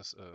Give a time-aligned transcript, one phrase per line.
[0.00, 0.14] das?
[0.14, 0.32] Äh?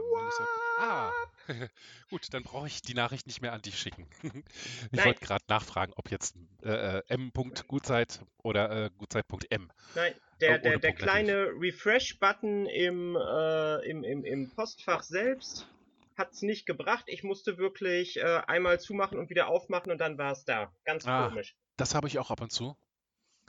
[0.79, 1.11] Ah,
[2.09, 4.07] gut, dann brauche ich die Nachricht nicht mehr an dich schicken.
[4.91, 9.71] ich wollte gerade nachfragen, ob jetzt äh, äh, m.gutzeit oder äh, gutzeit.m.
[9.95, 15.67] Nein, der, ohne der, der kleine Refresh-Button im, äh, im, im, im Postfach selbst
[16.17, 17.05] hat's nicht gebracht.
[17.07, 20.71] Ich musste wirklich äh, einmal zumachen und wieder aufmachen und dann war es da.
[20.85, 21.27] Ganz Ah.
[21.27, 21.55] komisch.
[21.77, 22.77] Das habe ich auch ab und zu.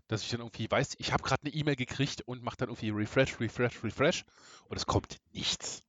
[0.08, 2.90] Dass ich dann irgendwie weiß, ich habe gerade eine E-Mail gekriegt und mache dann irgendwie
[2.90, 4.24] Refresh, Refresh, Refresh
[4.68, 5.85] und es kommt nichts.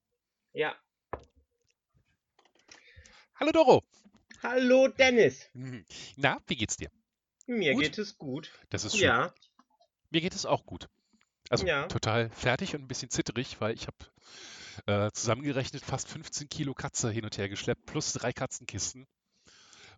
[0.58, 0.76] Ja.
[3.36, 3.84] Hallo Doro.
[4.42, 5.48] Hallo Dennis.
[5.54, 5.86] Hm.
[6.16, 6.90] Na, wie geht's dir?
[7.46, 7.84] Mir Gut?
[7.84, 8.52] geht es gut.
[8.70, 9.04] Das ist schön.
[9.06, 9.32] Ja.
[10.10, 10.90] Mir geht es auch gut.
[11.52, 11.86] Also Ja.
[11.86, 13.98] total fertig und ein bisschen zitterig, weil ich habe
[14.88, 19.06] äh, zusammengerechnet fast 15 Kilo Katze hin und her geschleppt, plus drei Katzenkisten.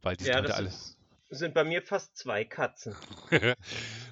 [0.02, 0.68] Weil die sind Ja, heute das alle.
[0.68, 0.98] ist,
[1.30, 2.96] sind bei mir fast zwei Katzen.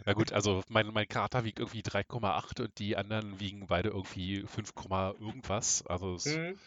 [0.05, 4.43] Na gut, also mein, mein Kater wiegt irgendwie 3,8 und die anderen wiegen beide irgendwie
[4.45, 4.73] 5,
[5.19, 5.85] irgendwas.
[5.87, 6.57] Also es, Hm?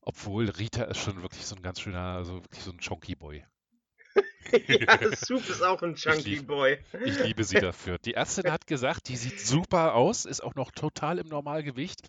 [0.00, 3.44] obwohl Rita ist schon wirklich so ein ganz schöner, also wirklich so ein Chonky Boy.
[4.68, 6.78] ja, Soup ist auch ein Chunky lieb- Boy.
[7.04, 7.98] Ich liebe sie dafür.
[7.98, 12.02] Die Ärztin hat gesagt, die sieht super aus, ist auch noch total im Normalgewicht.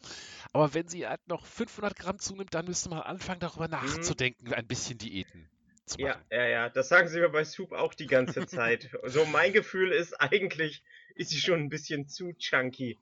[0.51, 4.67] Aber wenn sie halt noch 500 Gramm zunimmt, dann müsste man anfangen, darüber nachzudenken, ein
[4.67, 5.49] bisschen Diäten
[5.85, 6.05] zu Mhm.
[6.05, 6.25] Ja, machen.
[6.31, 6.69] ja, ja.
[6.69, 8.89] Das sagen sie mir bei Soup auch die ganze Zeit.
[9.05, 10.83] so mein Gefühl ist eigentlich,
[11.15, 12.99] ist sie schon ein bisschen zu chunky.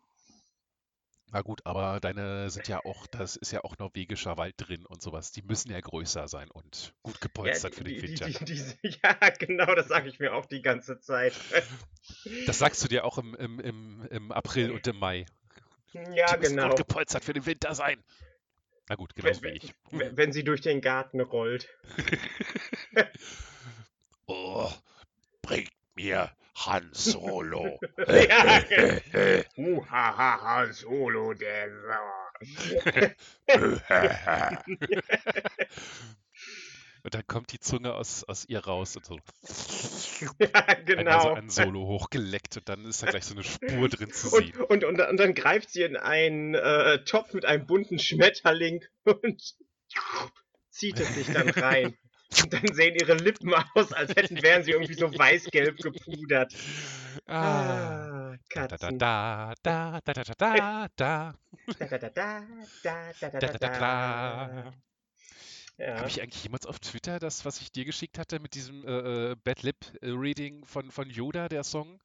[1.34, 5.02] Na gut, aber deine sind ja auch, das ist ja auch norwegischer Wald drin und
[5.02, 5.32] sowas.
[5.32, 8.28] Die müssen ja größer sein und gut Ja, gepolstert für den Winter.
[8.82, 11.34] ja, genau, das sage ich mir auch die ganze Zeit.
[12.46, 15.26] Das sagst du dir auch im, im, im, im April und im Mai.
[15.94, 16.68] ja, Die genau.
[16.70, 18.04] gut gepolstert für den Winter sein.
[18.92, 19.74] Na gut, genauso wie Wenn, ich.
[19.92, 21.70] wenn, wenn sie durch den Garten rollt.
[24.28, 24.72] Oh,
[25.42, 27.80] bringt mir Han Solo.
[28.08, 28.62] ja,
[29.58, 31.70] Uhahaha, Solo, der
[37.04, 39.20] und dann kommt die Zunge aus, aus ihr raus und so.
[40.40, 41.34] Ja, genau.
[41.36, 44.62] ein Solo hochgeleckt und dann ist da gleich so eine Spur drin zu Und, sehen.
[44.62, 49.42] und, und, und dann greift sie in einen äh, Topf mit einem bunten Schmetterling und
[50.70, 51.98] zieht es sich dann rein.
[52.42, 56.54] Und dann sehen ihre Lippen aus, als hätten wären sie irgendwie so weiß-gelb gepudert.
[57.28, 58.32] Ah.
[58.32, 59.00] Ah, Da, da, Katzen.
[59.00, 61.34] da, da, da, da, da, da, da,
[61.78, 62.44] Da, da, da, da,
[62.84, 64.74] da, da, da, da, da, da, da, da.
[65.82, 65.98] Ja.
[65.98, 69.32] Habe ich eigentlich jemals auf Twitter das, was ich dir geschickt hatte mit diesem äh,
[69.32, 72.00] äh, Bad Lip äh, Reading von, von Yoda, der Song?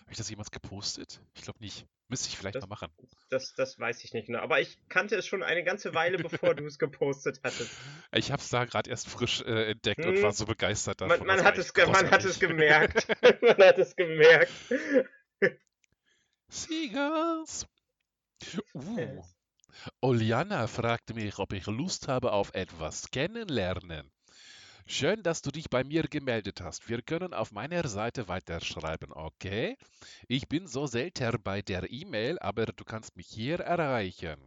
[0.00, 1.20] Habe ich das jemals gepostet?
[1.34, 1.86] Ich glaube nicht.
[2.08, 2.92] Müsste ich vielleicht Das- mal machen.
[3.30, 4.38] Das, das weiß ich nicht genau.
[4.40, 7.70] Aber ich kannte es schon eine ganze Weile, bevor du es gepostet hattest.
[8.12, 10.22] Ich habe es da gerade erst frisch äh, entdeckt und Hm.
[10.22, 11.18] war so begeistert davon.
[11.18, 13.08] Man, man, hat es, man hat es gemerkt.
[13.42, 14.52] man hat es gemerkt.
[16.48, 17.66] Seagulls.
[18.74, 19.22] Uh.
[20.00, 24.10] Oliana fragte mich, ob ich Lust habe auf etwas kennenlernen.
[24.88, 26.88] Schön, dass du dich bei mir gemeldet hast.
[26.88, 29.76] Wir können auf meiner Seite weiterschreiben, okay?
[30.28, 34.38] Ich bin so selten bei der E-Mail, aber du kannst mich hier erreichen.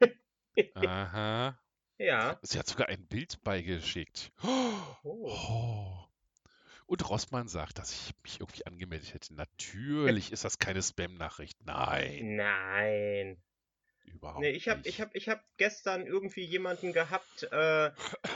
[0.74, 1.58] Aha.
[1.98, 2.38] Ja.
[2.40, 4.32] Sie hat sogar ein Bild beigeschickt.
[4.42, 4.98] Oh.
[5.04, 6.04] Oh.
[6.86, 9.34] Und Rossmann sagt, dass ich mich irgendwie angemeldet hätte.
[9.34, 11.58] Natürlich ist das keine Spam-Nachricht.
[11.64, 13.42] Nein, Nein.
[14.04, 14.88] Überhaupt Nee, ich habe nicht.
[14.88, 17.90] ich hab, ich hab gestern irgendwie jemanden gehabt, äh,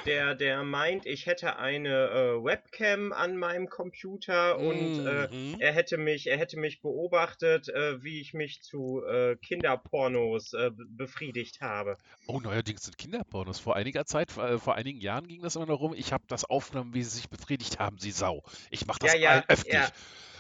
[0.05, 5.57] der, der meint, ich hätte eine äh, Webcam an meinem Computer und äh, Mhm.
[5.59, 10.71] er hätte mich, er hätte mich beobachtet, äh, wie ich mich zu äh, Kinderpornos äh,
[10.71, 11.99] be- befriedigt habe.
[12.29, 13.59] Oh, neuerdings sind Kinderpornos.
[13.61, 15.95] Vor einiger Zeit, äh, vor einigen Jahren ging das immer noch rum.
[15.95, 18.43] Ich habe das aufgenommen, wie sie sich befriedigt haben, sie Sau.
[18.71, 19.65] Ich mache das Ja, ja, öffentlich.
[19.65, 19.93] ja.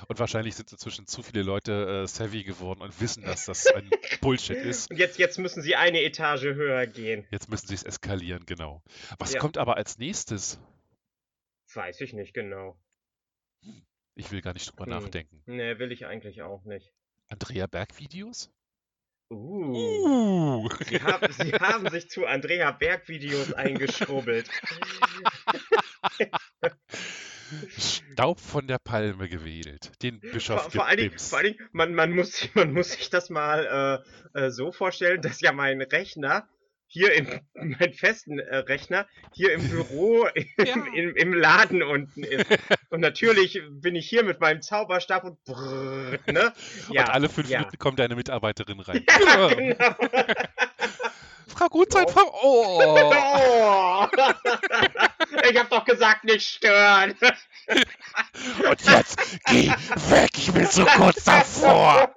[0.08, 3.90] Und wahrscheinlich sind inzwischen zu viele Leute äh, savvy geworden und wissen, dass das ein
[4.20, 4.90] Bullshit ist.
[4.90, 7.26] Und jetzt, jetzt müssen sie eine Etage höher gehen.
[7.30, 8.82] Jetzt müssen sie es eskalieren, genau.
[9.18, 9.40] Was Ja.
[9.40, 10.58] kommt aber als nächstes?
[11.74, 12.78] Weiß ich nicht genau.
[14.14, 14.92] Ich will gar nicht drüber Hm.
[14.92, 15.42] nachdenken.
[15.46, 16.92] Nee, will ich eigentlich auch nicht.
[17.28, 18.50] Andrea Berg Videos?
[19.28, 20.62] Uh.
[20.64, 20.68] Uh.
[20.86, 24.48] Sie haben, sie haben sich zu Andrea Berg Videos eingeschrubbelt.
[28.16, 29.92] Staub von der Palme gewedelt.
[30.02, 33.10] Den Bischof Vor, vor, allen Dingen, vor allen Dingen, man, man, muss, man muss sich
[33.10, 34.02] das mal
[34.34, 36.48] äh, äh, so vorstellen, dass ja mein Rechner
[36.86, 40.74] hier in mein festen äh, Rechner hier im Büro im, Ja.
[40.94, 42.46] im, im Laden unten ist.
[42.88, 46.52] Und natürlich bin ich hier mit meinem Zauberstab und brrr, ne?
[46.90, 47.58] Ja, und alle fünf ja.
[47.58, 49.04] Minuten kommt deine Mitarbeiterin rein.
[49.08, 49.76] Ja, genau.
[51.56, 52.10] Frau Gutzeit.
[52.10, 52.22] Frau.
[52.42, 52.80] Oh.
[52.82, 54.06] Oh.
[55.50, 57.14] Ich hab doch gesagt, nicht stören.
[58.68, 59.68] Und jetzt geh
[60.10, 62.12] weg, ich bin so kurz davor.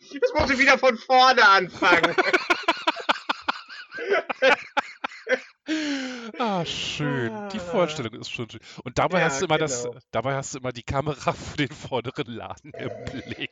[0.00, 2.14] Jetzt muss ich wieder von vorne anfangen.
[6.38, 7.48] Ah, schön.
[7.50, 7.62] Die Ah.
[7.62, 8.60] Vorstellung ist schon schön.
[8.84, 9.96] Und dabei Ja, hast du immer das, genau.
[10.10, 13.50] dabei hast du immer die Kamera für den vorderen Laden im Blick.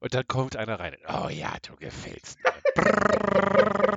[0.00, 0.96] Und dann kommt einer rein.
[1.08, 2.52] Oh ja, du gefällst mir.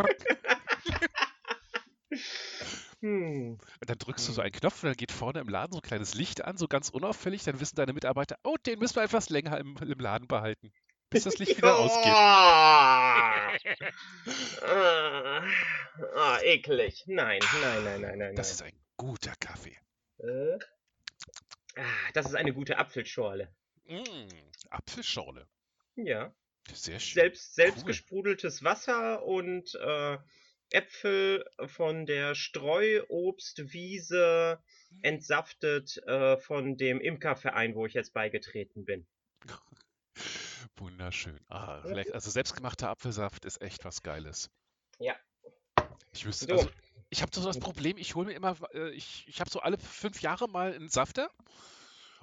[3.01, 3.57] Hm.
[3.79, 5.83] Und dann drückst du so einen Knopf und dann geht vorne im Laden so ein
[5.83, 7.43] kleines Licht an, so ganz unauffällig.
[7.43, 10.73] Dann wissen deine Mitarbeiter, oh, den müssen wir etwas länger im, im Laden behalten,
[11.09, 12.11] bis das Licht wieder ausgeht.
[12.13, 13.53] Ah,
[16.15, 17.05] ah, eklig.
[17.07, 18.35] Nein, nein, nein, nein, nein.
[18.35, 19.77] Das ist ein guter Kaffee.
[20.17, 20.59] Äh,
[21.77, 23.49] ah, das ist eine gute Apfelschorle.
[23.87, 24.27] Mm,
[24.69, 25.47] Apfelschorle.
[25.95, 26.33] Ja.
[26.71, 27.21] Sehr schön.
[27.21, 27.87] Selbst, selbst Cool.
[27.87, 30.17] gesprudeltes Wasser und äh,
[30.71, 34.61] Äpfel von der Streuobstwiese
[35.01, 39.07] entsaftet äh, von dem Imkerverein, wo ich jetzt beigetreten bin.
[40.77, 41.39] Wunderschön.
[41.47, 41.81] Ah,
[42.13, 44.49] also selbstgemachter Apfelsaft ist echt was Geiles.
[44.99, 45.15] Ja.
[46.11, 46.53] Ich wüsste, So.
[46.53, 46.69] also
[47.09, 49.77] ich habe so das Problem, ich hole mir immer, äh, ich, ich habe so alle
[49.77, 51.31] fünf Jahre mal einen Safter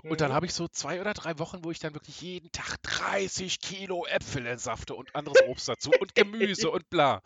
[0.02, 0.34] und dann Mhm.
[0.34, 4.06] habe ich so zwei oder drei Wochen, wo ich dann wirklich jeden Tag 30 Kilo
[4.06, 7.22] Äpfel entsafte und anderes Obst dazu und Gemüse und bla.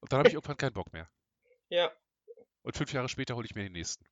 [0.00, 1.08] Und dann habe ich irgendwann keinen Bock mehr.
[1.72, 1.92] Ja.
[2.62, 4.04] Und fünf Jahre später hole ich mir den nächsten.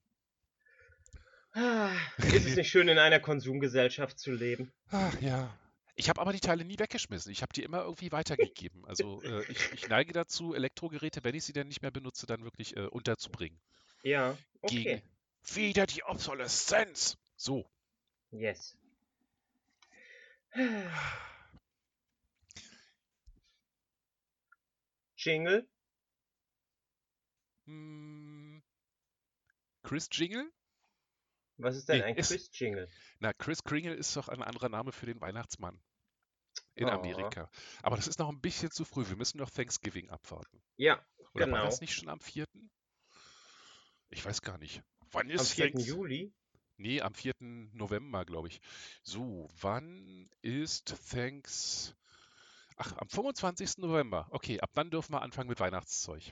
[1.54, 4.72] Ah, Ist es nicht schön, in einer Konsumgesellschaft zu leben?
[4.90, 5.52] Ach ja.
[5.96, 7.32] Ich habe aber die Teile nie weggeschmissen.
[7.32, 8.84] Ich habe die immer irgendwie weitergegeben.
[8.86, 12.44] Also äh, ich, ich neige dazu, Elektrogeräte, wenn ich sie dann nicht mehr benutze, dann
[12.44, 13.58] wirklich äh, unterzubringen.
[14.04, 14.82] Ja, okay.
[14.84, 15.02] Gegen
[15.54, 17.16] wieder die Obsoleszenz.
[17.38, 17.64] So.
[18.32, 18.76] Yes.
[25.16, 25.68] Jingle?
[27.66, 28.62] Hm,
[29.82, 30.50] Chris Jingle?
[31.56, 32.88] Was ist denn Nee, ein ist- Quiz-Jingle?
[33.18, 35.80] Na, Chris Kringle ist doch ein anderer Name für den Weihnachtsmann
[36.76, 36.90] in Oh.
[36.90, 37.50] Amerika.
[37.82, 39.08] Aber das ist noch ein bisschen zu früh.
[39.08, 40.62] Wir müssen noch Thanksgiving abwarten.
[40.76, 41.64] Ja, Oder war Genau.
[41.66, 42.44] das nicht schon am 4.?
[44.10, 44.82] Ich weiß gar nicht.
[45.10, 45.72] Wann am ist 4.
[45.72, 46.32] Thanks- Juli.
[46.78, 47.34] Nee, am 4.
[47.74, 48.60] November, glaube ich.
[49.02, 51.94] So, wann ist Thanks...
[52.76, 53.78] Ach, am 25.
[53.78, 54.28] November.
[54.30, 56.22] Okay, ab dann dürfen wir anfangen mit Weihnachtszeug.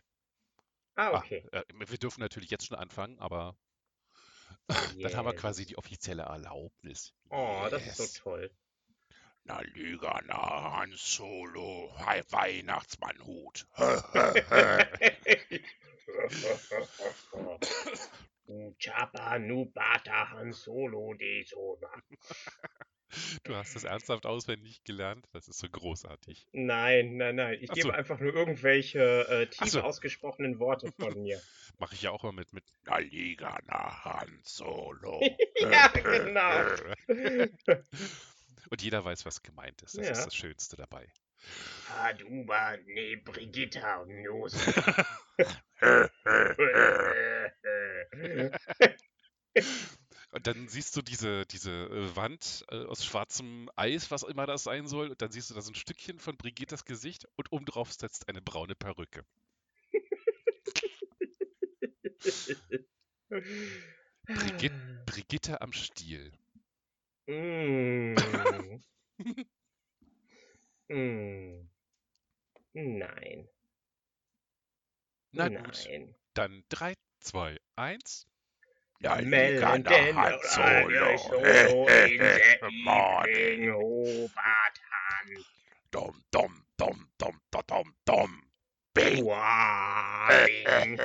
[0.94, 1.44] Ah, Ah, okay.
[1.50, 3.56] äh, wir dürfen natürlich jetzt schon anfangen, aber
[5.02, 5.68] dann haben wir quasi Yes.
[5.68, 7.12] die offizielle Erlaubnis.
[7.30, 8.14] Oh, das ist Yes.
[8.14, 8.50] so toll.
[9.42, 13.66] Na, Liga, na, Han Solo, Hi, Weihnachtsmannhut.
[18.78, 21.88] Chapa Nubata Han Solo de Sona.
[23.44, 25.26] Du hast das ernsthaft auswendig gelernt?
[25.32, 26.48] Das ist so großartig.
[26.52, 27.56] Nein, nein, nein.
[27.62, 27.92] Ich Ach gebe so.
[27.94, 29.80] einfach nur irgendwelche äh, tief so.
[29.80, 31.40] ausgesprochenen Worte von mir.
[31.78, 35.20] Mache ich ja auch immer mit, mit Na, Liga, na, Han Solo.
[35.60, 36.74] ja, genau.
[38.70, 39.96] Und jeder weiß, was gemeint ist.
[39.96, 40.12] Das Ja.
[40.12, 41.08] ist das Schönste dabei.
[42.02, 44.56] Aduba ne Brigitta Nos.
[50.30, 54.64] Und dann siehst du diese, diese äh, Wand äh, aus schwarzem Eis, was immer das
[54.64, 55.10] sein soll.
[55.10, 58.42] Und dann siehst du da so ein Stückchen von Brigittas Gesicht und obendrauf setzt eine
[58.42, 59.24] braune Perücke.
[64.26, 64.72] Brigit
[65.06, 66.32] Brigitte am Stiel.
[67.26, 68.14] Mm.
[70.88, 71.70] mm.
[72.74, 73.48] Nein.
[75.32, 76.14] Na gut, Nein.
[76.34, 78.26] dann 3, 2, 1.
[79.00, 84.80] Melon den Han Solo in the evening Hobart
[85.90, 88.42] Dom, dom, dom, dom, dom, dom, dom.
[88.94, 89.24] Bing.
[89.26, 90.98] Warning.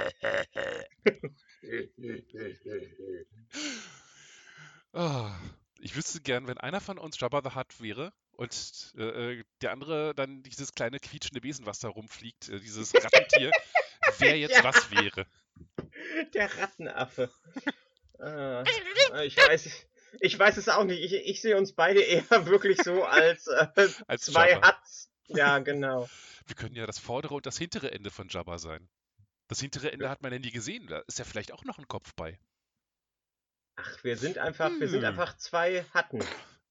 [4.94, 5.38] Ah,
[5.80, 9.72] ich wüsste gern, wenn einer von uns Jabba the Hutt wäre und äh, äh, der
[9.72, 13.52] andere dann dieses kleine quietschende Wesen, was da rumfliegt, äh, dieses Rattentier,
[14.20, 14.64] wer jetzt Ja.
[14.64, 15.26] was wäre.
[16.34, 17.32] Der Rattenaffe.
[18.20, 18.64] Ah,
[19.26, 19.70] ich weiß,
[20.20, 21.02] ich weiß es auch nicht.
[21.02, 23.68] Ich, ich sehe uns beide eher wirklich so als, äh,
[24.08, 24.68] Als zwei Jabba.
[24.68, 25.12] Hats.
[25.28, 26.10] Ja, genau.
[26.46, 28.90] Wir können ja das vordere und das hintere Ende von Jabba sein.
[29.48, 30.88] Das hintere Ende hat man ja nie gesehen.
[30.88, 32.40] Da ist ja vielleicht auch noch ein Kopf bei.
[33.76, 35.08] Ach, wir sind einfach, wir sind Hm.
[35.10, 36.20] einfach zwei Hatten.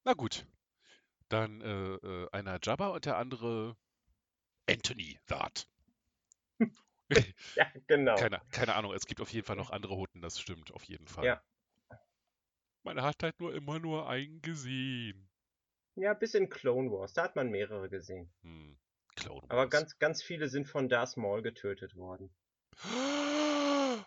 [0.05, 0.47] Na gut.
[1.29, 3.77] Dann äh, äh, einer Jabba und der andere
[4.69, 5.67] Anthony Hutt.
[7.57, 8.17] Ja, genau.
[8.17, 11.07] Keine, keine Ahnung, es gibt auf jeden Fall noch andere Hutten, das stimmt auf jeden
[11.07, 11.25] Fall.
[11.25, 11.43] Ja.
[12.83, 15.29] Man hat halt nur immer nur einen gesehen.
[15.97, 17.13] Ja, bis in Clone Wars.
[17.13, 18.33] Da hat man mehrere gesehen.
[18.43, 18.79] Hm.
[19.17, 19.71] Clone Aber Wars.
[19.71, 22.31] ganz, ganz viele sind von Darth Maul getötet worden.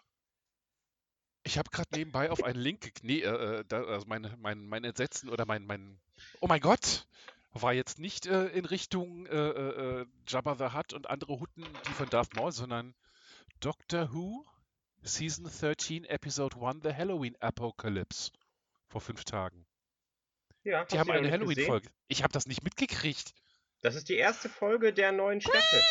[1.46, 3.04] Ich habe gerade nebenbei auf einen Link geklickt.
[3.04, 6.00] Nee, äh, äh, da, also mein, mein, mein Entsetzen oder mein, mein.
[6.40, 7.06] Oh mein Gott!
[7.54, 11.64] War jetzt nicht äh, in Richtung äh, äh, äh, Jabba the Hutt und andere Hutten,
[11.88, 12.96] die von Darth Maul, sondern
[13.60, 14.46] Doctor Who,
[15.04, 18.32] Season 13, Episode 1, The Halloween Apocalypse.
[18.88, 19.66] Vor fünf Tagen.
[20.64, 21.30] Ja, Die haben eine?
[21.30, 21.90] Halloween-Folge.
[22.08, 23.34] Ich habe das nicht mitgekriegt.
[23.82, 25.82] Das ist die erste Folge der neuen Staffel.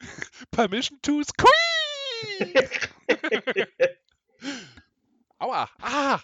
[0.50, 2.88] Permission to squeeze!
[5.38, 5.68] Aua!
[5.80, 6.20] Ah!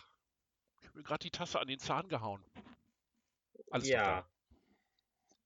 [0.81, 2.45] Ich habe mir gerade die Tasse an den Zahn gehauen.
[3.71, 4.29] Alles ja,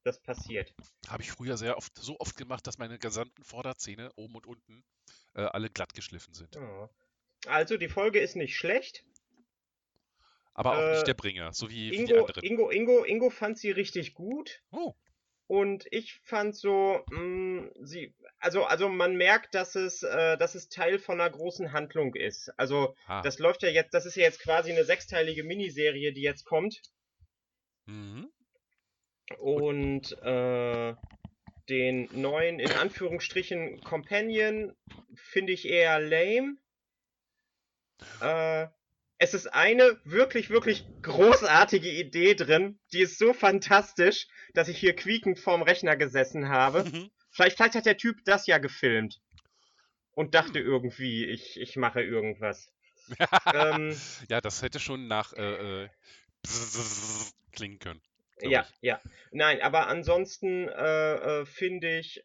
[0.05, 0.75] das passiert.
[1.09, 4.85] Habe ich früher sehr oft, so oft gemacht, dass meine gesamten Vorderzähne oben und unten
[5.35, 6.57] äh, alle glatt geschliffen sind.
[7.47, 9.05] Also, die Folge ist nicht schlecht.
[10.55, 12.43] Aber auch Äh, nicht der Bringer, so wie, wie die Ingo, anderen.
[12.45, 14.63] Ingo, Ingo, Ingo fand sie richtig gut.
[14.71, 14.95] Oh,
[15.47, 20.69] Und ich fand so, mh, sie, also, also man merkt, dass es, äh, dass es
[20.69, 22.51] Teil von einer großen Handlung ist.
[22.59, 23.23] Also, ah.
[23.23, 26.81] das läuft ja jetzt, das ist ja jetzt quasi eine sechsteilige Miniserie, die jetzt kommt.
[27.91, 28.31] Mhm.
[29.39, 30.95] Und äh,
[31.69, 34.75] den neuen, in Anführungsstrichen, Companion
[35.15, 36.57] finde ich eher lame.
[38.21, 38.69] Äh,
[39.19, 42.79] es ist eine wirklich, wirklich großartige Idee drin.
[42.93, 46.85] Die ist so fantastisch, dass ich hier quiekend vorm Rechner gesessen habe.
[47.31, 49.21] Vielleicht, vielleicht hat der Typ das ja gefilmt.
[50.13, 52.73] Und dachte irgendwie, ich, ich mache irgendwas.
[53.55, 53.97] ähm,
[54.29, 55.89] ja, das hätte schon nach äh, äh,
[57.51, 58.01] klingen können.
[58.41, 58.79] Ja, ich.
[58.81, 59.01] ja.
[59.33, 62.25] Nein, aber ansonsten äh, äh, finde ich,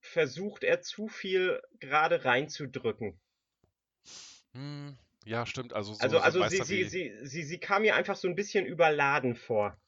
[0.00, 3.18] versucht er zu viel gerade reinzudrücken.
[4.52, 5.72] Hm, ja, stimmt.
[5.72, 8.34] Also, so, Also, so also sie, sie, sie, sie, sie kam mir einfach so ein
[8.34, 9.78] bisschen überladen vor.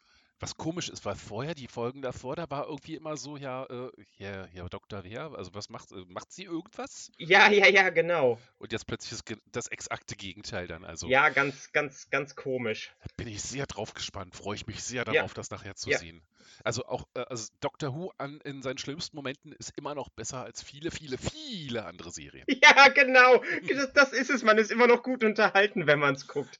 [0.40, 3.90] Was komisch ist, weil vorher, die Folgen davor, da war irgendwie immer so, ja, äh,
[4.18, 5.04] ja, ja, Dr.
[5.04, 7.12] Wer, also was macht, äh, macht sie irgendwas?
[7.18, 8.38] Ja, ja, ja, genau.
[8.58, 10.84] Und jetzt plötzlich das, das exakte Gegenteil dann.
[10.84, 12.92] Also Ja, ganz, ganz, ganz komisch.
[13.16, 15.12] bin ich sehr drauf gespannt, freue ich mich sehr Ja.
[15.14, 15.98] darauf, das nachher zu Ja.
[15.98, 16.22] sehen.
[16.64, 20.42] Also auch äh, also Doctor Who an, in seinen schlimmsten Momenten ist immer noch besser
[20.42, 22.44] als viele, viele, viele andere Serien.
[22.62, 23.42] Ja, genau.
[23.68, 24.42] Das, das ist es.
[24.42, 26.58] Man ist immer noch gut unterhalten, wenn man es guckt.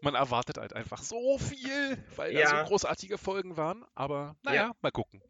[0.00, 2.62] Man erwartet halt einfach so viel, weil da Ja.
[2.62, 3.84] so großartige Folgen waren.
[3.94, 5.22] Aber naja, mal gucken.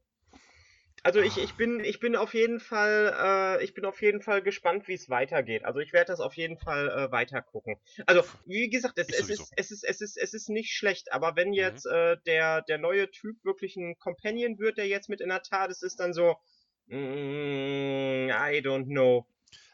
[1.02, 4.42] Also ich, ich bin ich bin auf jeden Fall äh, ich bin auf jeden Fall
[4.42, 5.64] gespannt, wie es weitergeht.
[5.64, 7.76] Also ich werde das auf jeden Fall äh, weiter gucken.
[8.06, 11.12] Also wie gesagt, es, es ist es ist es ist es ist nicht schlecht.
[11.12, 11.54] Aber wenn Mhm.
[11.54, 15.42] jetzt äh, der der neue Typ wirklich ein Companion wird, der jetzt mit in der
[15.42, 16.36] Tat ist, ist dann so
[16.86, 19.26] mm, I don't know.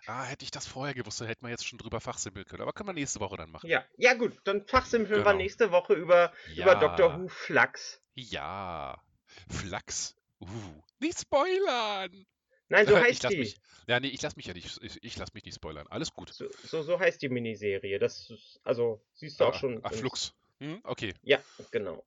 [0.06, 2.62] Ah, hätte ich das vorher gewusst, dann hätten wir jetzt schon drüber fachsimpeln können.
[2.62, 3.70] Aber können wir nächste Woche dann machen.
[3.70, 5.36] Ja ja gut, dann fachsimpeln wir Genau.
[5.38, 6.80] nächste Woche über über Ja.
[6.80, 8.02] Doctor Who Flux.
[8.14, 9.02] Ja.
[9.48, 10.14] Flachs.
[10.42, 10.82] Uh.
[11.00, 12.26] Nicht spoilern!
[12.68, 13.36] Nein, so heißt die.
[13.38, 13.56] mich.
[13.86, 14.78] Ja, nee, ich lass mich ja nicht.
[14.82, 15.86] Ich, ich lass mich nicht spoilern.
[15.88, 16.32] Alles gut.
[16.32, 17.98] So, so so heißt die Miniserie.
[17.98, 19.84] Das ist, also siehst du auch Ah, schon.
[19.84, 20.32] Ah, im- Flux.
[20.58, 21.14] Hm, okay.
[21.22, 21.38] Ja,
[21.70, 22.04] genau.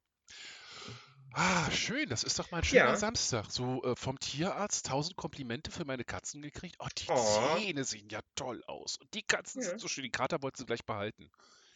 [1.34, 2.08] Ah, schön.
[2.10, 2.96] Das ist doch mal ein schöner Ja.
[2.96, 3.52] Samstag.
[3.52, 6.78] So äh, vom Tierarzt tausend Komplimente für meine Katzen gekriegt.
[6.80, 7.56] Oh, die Oh.
[7.58, 8.96] Zähne sehen ja toll aus.
[8.98, 9.70] Und die Katzen Ja.
[9.70, 10.06] sind so schön.
[10.06, 11.30] Die Kater wollte sie gleich behalten.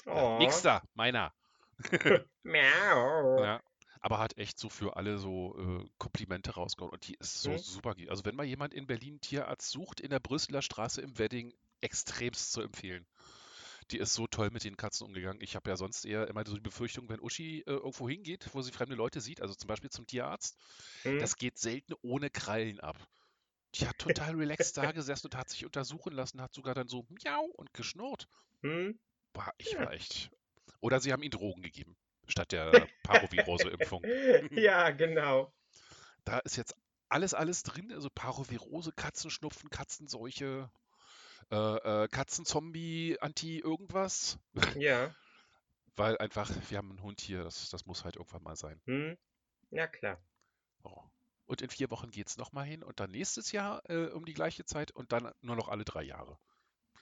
[0.06, 0.38] Ja, Oh.
[0.40, 1.34] nächster, meiner.
[2.44, 3.44] Miau.
[3.44, 3.62] Ja.
[4.02, 6.92] Aber hat echt so für alle so äh, Komplimente rausgehauen.
[6.94, 7.58] Und die ist so Mhm.
[7.58, 7.96] super.
[8.08, 11.54] Also wenn mal jemand in Berlin einen Tierarzt sucht, in der Brüsseler Straße im Wedding,
[11.82, 13.06] extremst zu empfehlen.
[13.92, 15.42] Die ist so toll mit den Katzen umgegangen.
[15.42, 18.62] Ich habe ja sonst eher immer so die Befürchtung, wenn Uschi äh, irgendwo hingeht, wo
[18.62, 20.58] sie fremde Leute sieht, also zum Beispiel zum Tierarzt,
[21.04, 21.18] Hm?
[21.20, 22.98] das geht selten ohne Krallen ab.
[23.76, 27.06] Die hat total relaxed da gesessen und hat sich untersuchen lassen, hat sogar dann so
[27.10, 28.28] miau und geschnurrt.
[28.64, 29.00] Hm?
[29.34, 30.30] War, ich war echt.
[30.82, 31.96] Oder sie haben ihm Drogen gegeben,
[32.30, 32.72] statt der
[33.04, 34.04] Parvovirose-Impfung.
[34.52, 35.54] ja, genau.
[36.26, 36.76] Da ist jetzt
[37.10, 37.92] alles, alles drin.
[37.92, 40.70] Also Parvovirose, Katzenschnupfen, Katzenseuche,
[41.52, 44.40] äh, äh, Katzenzombie, Anti-irgendwas.
[44.76, 45.14] Ja.
[45.96, 48.80] Weil einfach, wir haben einen Hund hier, das, das muss halt irgendwann mal sein.
[48.86, 49.18] Hm?
[49.72, 50.18] Ja, klar.
[50.84, 51.04] Oh.
[51.46, 54.34] Und in vier Wochen geht es nochmal hin und dann nächstes Jahr äh, um die
[54.34, 56.38] gleiche Zeit und dann nur noch alle drei Jahre.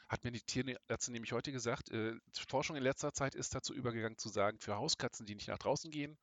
[0.10, 2.14] Hat mir die Tierärztin nämlich heute gesagt, äh,
[2.48, 5.92] Forschung in letzter Zeit ist dazu übergegangen zu sagen, für Hauskatzen, die nicht nach draußen
[5.92, 6.18] gehen,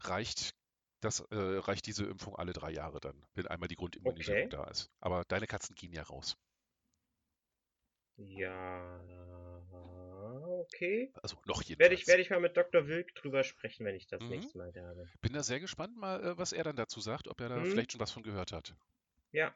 [0.00, 0.54] reicht,
[1.00, 4.50] das, äh, reicht diese Impfung alle drei Jahre dann, wenn einmal die Grundimmunisierung Okay.
[4.50, 4.90] da ist.
[5.00, 6.36] Aber deine Katzen gehen ja raus.
[8.16, 9.00] Ja.
[10.62, 11.12] Okay.
[11.22, 11.78] Also noch jedenfalls.
[11.78, 12.86] Werde ich, werde ich mal mit Dr.
[12.86, 14.28] Wilk drüber sprechen, wenn ich das Mhm.
[14.28, 15.08] nächste Mal da bin.
[15.20, 17.66] Bin da sehr gespannt mal, äh, was er dann dazu sagt, ob er da Mhm.
[17.66, 18.74] vielleicht schon was von gehört hat.
[19.32, 19.54] Ja.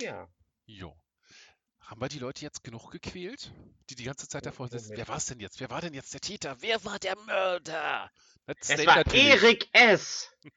[0.00, 0.28] Ja.
[0.66, 0.96] Jo.
[1.80, 3.52] Haben wir die Leute jetzt genug gequält,
[3.90, 4.96] die die ganze Zeit davor sitzen?
[4.96, 5.60] Wer war es denn jetzt?
[5.60, 6.56] Wer war denn jetzt der Täter?
[6.60, 8.10] Wer war der Mörder?
[8.46, 9.26] Das Es war natürlich.
[9.26, 10.30] Erik S.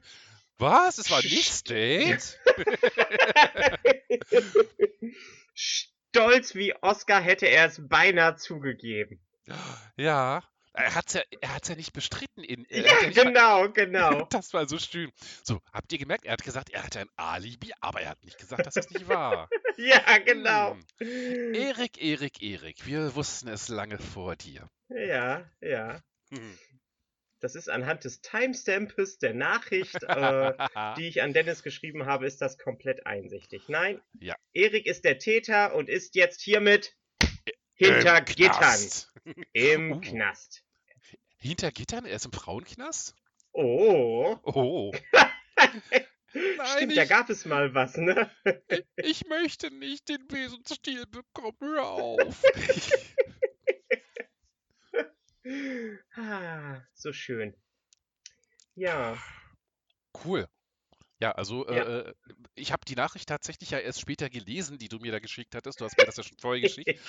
[0.58, 0.98] Was?
[0.98, 2.24] Es war nicht State?
[5.54, 9.20] Stolz wie Oscar hätte er es beinahe zugegeben.
[9.98, 10.42] Ja,
[10.76, 12.44] Er hat's ja, er hat's ja nicht bestritten.
[12.44, 14.26] In, Ja, hat ja nicht mal- genau, genau.
[14.32, 15.12] Das war so schön.
[15.44, 18.38] So, habt ihr gemerkt, er hat gesagt, er hatte ein Alibi, aber er hat nicht
[18.38, 19.50] gesagt, dass das nicht war.
[19.78, 20.78] Ja, genau.
[21.02, 21.54] Hm.
[21.54, 24.70] Erik, Erik, Erik, wir wussten es lange vor dir.
[24.88, 26.00] Ja, ja.
[26.32, 26.58] Hm.
[27.42, 30.54] Das ist anhand des Timestampes der Nachricht, äh,
[30.98, 33.64] die ich an Dennis geschrieben habe, ist das komplett einsichtig.
[33.68, 34.36] Nein, Ja.
[34.54, 36.96] Erik ist der Täter und ist jetzt hiermit
[37.74, 39.14] hinter Im Gittern Knast.
[39.52, 40.00] im Uh.
[40.00, 40.64] Knast.
[41.46, 42.06] Hinter Gittern?
[42.06, 43.14] Er ist im Frauenknast?
[43.54, 44.92] Oh, Oh.
[46.34, 48.30] Nein, stimmt, da ich, gab es mal was, ne?
[48.98, 51.58] ich möchte nicht den Besenstiel bekommen.
[51.62, 52.44] Hör auf.
[56.16, 57.56] Ah, so schön.
[58.74, 59.16] Ja,
[60.24, 60.48] Cool.
[61.20, 62.00] Ja, also Ja.
[62.00, 62.14] Äh,
[62.56, 65.80] ich habe die Nachricht tatsächlich ja erst später gelesen, die du mir da geschickt hattest.
[65.80, 67.00] Du hast mir das ja schon vorher geschickt.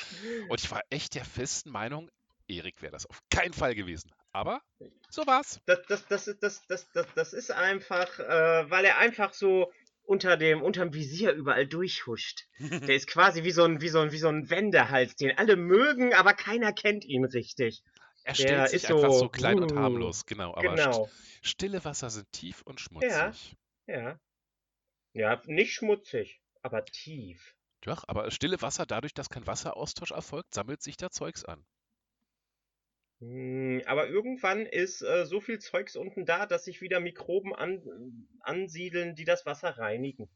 [0.48, 2.10] Und ich war echt der festen Meinung,
[2.48, 4.12] Erik wäre das auf keinen Fall gewesen.
[4.36, 4.60] Aber
[5.08, 5.60] so war's.
[5.64, 9.72] das, das, das, ist- das, das, das, das ist einfach, äh, weil er einfach so
[10.04, 12.44] unter dem, unterm Visier überall durchhuscht.
[12.58, 15.56] Der ist quasi wie so ein, wie so ein, wie so ein Wendehals, den alle
[15.56, 17.82] mögen, aber keiner kennt ihn richtig.
[18.24, 20.52] Er Der stellt sich ist einfach so, so klein und uh, harmlos, genau.
[20.54, 21.04] Aber genau.
[21.06, 21.10] st-
[21.42, 23.10] stille Wasser sind tief und schmutzig.
[23.10, 23.32] Ja.
[23.86, 24.20] Ja.
[25.14, 27.54] Ja, nicht schmutzig, aber tief.
[27.80, 31.64] Doch, aber stille Wasser, dadurch, dass kein Wasseraustausch erfolgt, sammelt sich da Zeugs an.
[33.20, 37.82] Hm, Aber irgendwann ist äh, so viel Zeugs unten da, dass sich wieder Mikroben an,
[38.40, 40.28] ansiedeln, die das Wasser reinigen.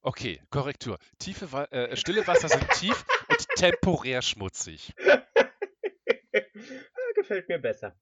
[0.00, 0.98] Okay, Korrektur.
[1.18, 4.92] Tiefe Wa äh, stille Wasser sind tief und temporär schmutzig.
[6.34, 7.94] Ah, Gefällt mir besser.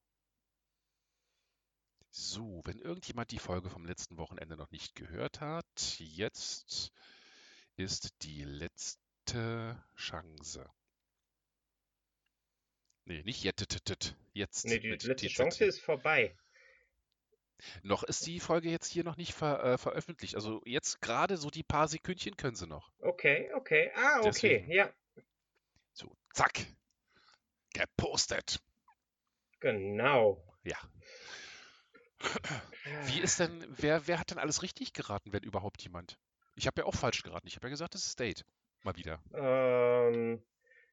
[2.09, 5.65] So, wenn irgendjemand die Folge vom letzten Wochenende noch nicht gehört hat,
[5.99, 6.93] jetzt
[7.75, 10.69] ist die letzte Chance.
[13.05, 15.27] Nee, nicht jettetetet, jetzt Nee, die letzte TZT.
[15.29, 16.35] Chance ist vorbei.
[17.83, 20.35] Noch ist die Folge jetzt hier noch nicht ver äh, veröffentlicht.
[20.35, 22.91] Also jetzt gerade so die paar Sekündchen können sie noch.
[22.99, 23.91] Okay, okay.
[23.95, 24.71] Ah, okay, Deswegen.
[24.71, 24.91] ja,
[25.93, 26.65] So, zack.
[27.73, 28.59] Gepostet.
[29.59, 30.43] genau.
[30.63, 30.77] Ja.
[33.05, 36.17] Wie ist denn, wer, wer hat denn alles richtig geraten, wenn überhaupt jemand?
[36.55, 37.47] Ich habe ja auch falsch geraten.
[37.47, 38.43] Ich habe ja gesagt, es ist State.
[38.83, 39.19] Mal wieder.
[39.33, 40.43] Ähm,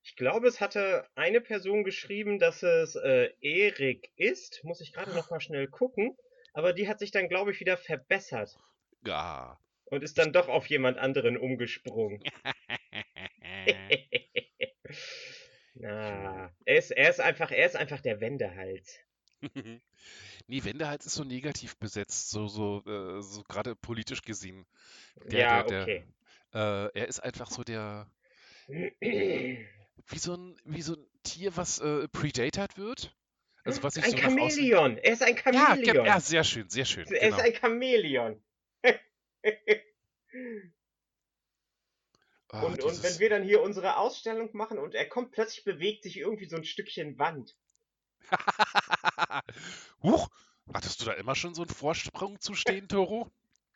[0.08, 4.64] ich glaube, es hatte eine Person geschrieben, dass es äh, Erik ist.
[4.64, 6.16] Muss ich gerade noch mal schnell gucken.
[6.54, 8.56] Aber die hat sich dann, glaube ich, wieder verbessert
[9.04, 9.60] Ja.
[9.84, 12.22] und ist dann doch auf jemand anderen umgesprungen.
[15.74, 18.98] Na, er ist, er ist einfach, er ist einfach der Wendehals.
[20.46, 24.64] nee, Wendehals ist so negativ besetzt, so, so, äh, so gerade politisch gesehen.
[25.26, 26.02] Der- ja, der- okay.
[26.54, 28.10] Äh, er ist einfach so der,
[30.06, 33.14] wie so ein, wie so ein Tier, was äh, predated wird.
[33.64, 34.16] Also was sich ein so.
[34.16, 34.96] Chamäleon.
[34.98, 35.42] Er ist ein Ja,
[35.76, 36.06] Chamäleon.
[36.06, 37.06] ja, sehr schön, sehr schön.
[37.08, 37.36] er Genau.
[37.36, 38.42] ist ein Chamäleon.
[42.50, 45.64] Ah, und, und wenn dieses- wir dann hier unsere Ausstellung machen und er kommt, plötzlich
[45.64, 47.54] bewegt sich irgendwie so ein Stückchen Wand.
[50.02, 50.28] Huch,
[50.72, 53.30] hattest du da immer schon so einen Vorsprung zu stehen, Toro?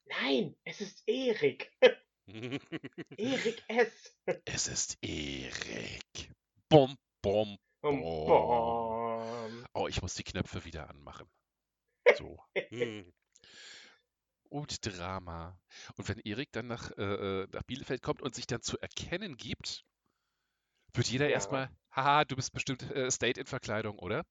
[0.07, 1.71] Nein, es ist Erik.
[3.17, 4.17] Erik S.
[4.45, 6.33] es ist Erik.
[6.69, 7.59] Bom, bom.
[7.83, 8.27] Oh.
[8.27, 9.67] bom.
[9.75, 11.29] Oh, ich muss die Knöpfe wieder anmachen.
[12.17, 12.39] So.
[14.49, 15.59] Und Drama.
[15.97, 19.37] Und wenn Erik dann nach, äh, äh, nach Bielefeld kommt und sich dann zu erkennen
[19.37, 19.85] gibt,
[20.93, 21.33] wird jeder Ja.
[21.33, 24.27] erstmal, haha, du bist bestimmt äh, State in Verkleidung, oder?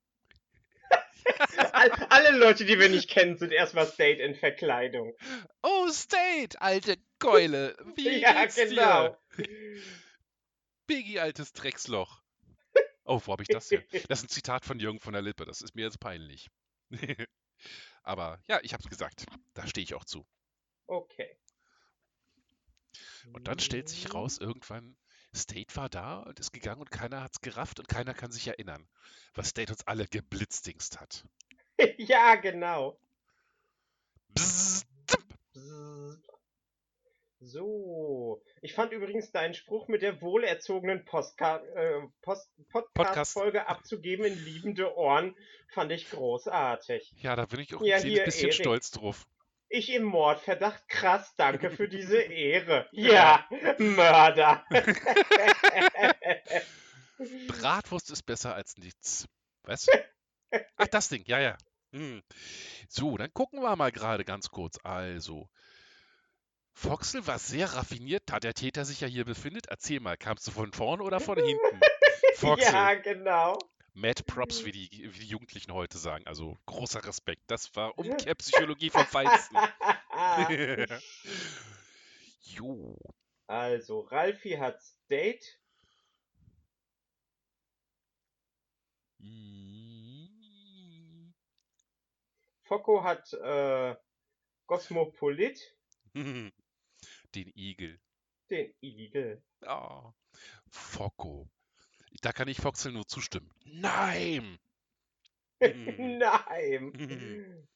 [1.73, 5.15] All, alle Leute, die wir nicht kennen, sind erstmal State in Verkleidung.
[5.63, 7.77] Oh, State, alte Keule.
[7.95, 8.67] Wie ja, geht's dir?
[8.67, 9.17] genau.
[10.87, 12.21] Biggie, altes Drecksloch.
[13.03, 13.83] Oh, wo habe ich das hier?
[14.07, 15.43] Das ist ein Zitat von Jürgen von der Lippe.
[15.43, 16.51] Das ist mir jetzt peinlich.
[18.03, 19.25] Aber ja, ich habe es gesagt.
[19.55, 20.25] Da stehe ich auch zu.
[20.85, 21.35] Okay.
[23.33, 24.95] Und dann stellt sich raus, irgendwann,
[25.35, 28.47] State war da und ist gegangen und keiner hat es gerafft und keiner kann sich
[28.47, 28.87] erinnern,
[29.33, 31.25] was State uns alle geblitzdingst hat.
[31.97, 32.99] ja, genau.
[34.29, 34.85] Bzzz.
[35.07, 36.30] Bzzzt.
[37.43, 38.39] So.
[38.61, 42.51] Ich fand übrigens deinen Spruch mit der wohlerzogenen Postka äh, Post
[42.93, 45.35] Podcast-Folge abzugeben in liebende Ohren,
[45.73, 47.11] fand ich großartig.
[47.17, 48.53] Ja, da bin ich auch Ja, ein hier, bisschen Erik.
[48.61, 49.25] stolz drauf.
[49.69, 52.87] Ich im Mordverdacht, krass, danke für diese Ehre.
[52.91, 53.47] Ja,
[53.79, 54.63] Mörder.
[57.47, 59.27] Bratwurst ist besser als nichts.
[59.63, 59.87] Was?
[60.75, 61.57] Ach, das Ding, ja, ja.
[61.91, 62.21] Hm.
[62.87, 64.77] So, dann gucken wir mal gerade ganz kurz.
[64.83, 65.49] Also,
[66.73, 69.67] Foxel war sehr raffiniert, da der Täter sich ja hier befindet.
[69.67, 71.79] Erzähl mal, kamst du von vorn oder von hinten?
[72.35, 73.57] Foxel, ja, genau.
[73.93, 76.25] Mad Props, wie die, wie die Jugendlichen heute sagen.
[76.25, 77.43] Also großer Respekt.
[77.47, 79.57] Das war Umkehrpsychologie vom Feinsten.
[82.41, 82.97] jo.
[83.47, 85.59] Also, Ralfi hat Date.
[89.19, 89.71] Mm.
[92.63, 93.95] Focko hat äh,
[94.67, 95.75] Cosmopolit.
[97.35, 97.99] Den Igel.
[98.49, 99.41] Den Igel.
[99.65, 100.11] Ah,
[100.69, 101.49] Focko.
[102.21, 103.51] Da kann ich Foxel nur zustimmen.
[103.65, 104.57] Nein!
[105.63, 106.17] Hm.
[106.17, 106.93] Nein.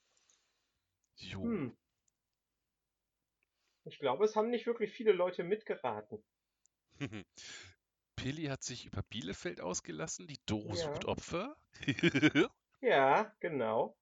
[1.18, 1.44] Jo.
[1.44, 1.78] Hm.
[3.86, 6.24] Ich glaube, es haben nicht wirklich viele Leute mitgeraten.
[8.16, 10.26] Pilli hat sich über Bielefeld ausgelassen.
[10.28, 10.76] Die Doro Ja.
[10.76, 11.56] sucht Opfer.
[12.82, 13.96] Ja, genau.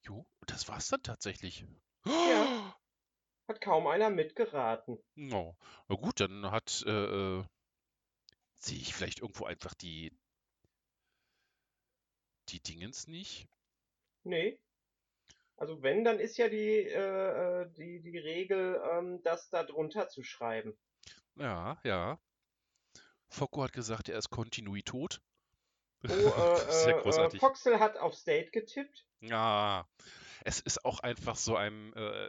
[0.00, 1.66] jo, das war's dann tatsächlich.
[2.06, 2.12] Ja.
[3.48, 4.98] Hat kaum einer mitgeraten.
[5.14, 5.56] No.
[5.88, 7.44] Na gut, dann hat äh, äh,
[8.54, 10.12] sehe ich vielleicht irgendwo einfach die
[12.48, 13.48] die Dingens nicht.
[14.24, 14.58] Nee.
[15.56, 20.08] Also wenn, dann ist ja die, äh, äh, die, die Regel, ähm, das da drunter
[20.08, 20.76] zu schreiben.
[21.36, 22.18] Ja, ja.
[23.28, 25.20] Focko hat gesagt, er ist kontinuitot.
[26.08, 27.38] Oh, äh, Sehr äh, äh.
[27.38, 29.06] Foxel hat auf State getippt.
[29.20, 29.88] Ja,
[30.44, 32.28] es ist auch einfach so ein, äh,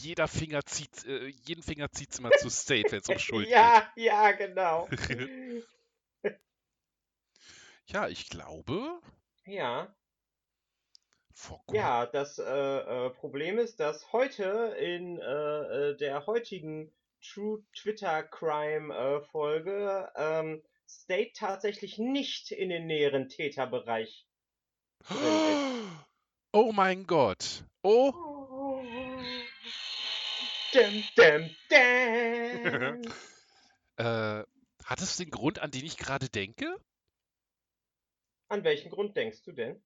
[0.00, 3.90] jeder Finger zieht, äh, jeden Finger zieht's immer zu State, wenn es um Schuld Ja,
[3.96, 4.86] ja, genau.
[4.86, 5.66] geht.
[7.86, 8.98] Ja, ich glaube,
[9.44, 9.94] ja,
[11.72, 18.22] ja, das äh, äh, Problem ist, dass heute in äh, äh, der heutigen True Twitter
[18.22, 24.26] Crime Folge ähm, State tatsächlich nicht in den näheren Täterbereich
[25.08, 25.58] drin
[26.54, 27.64] Oh mein Gott.
[27.82, 28.12] Oh,
[30.72, 33.02] Dum, dum, dum.
[33.96, 34.44] äh,
[34.84, 36.76] hat es den Grund, an den ich gerade denke?
[38.48, 39.82] An welchen Grund denkst du denn?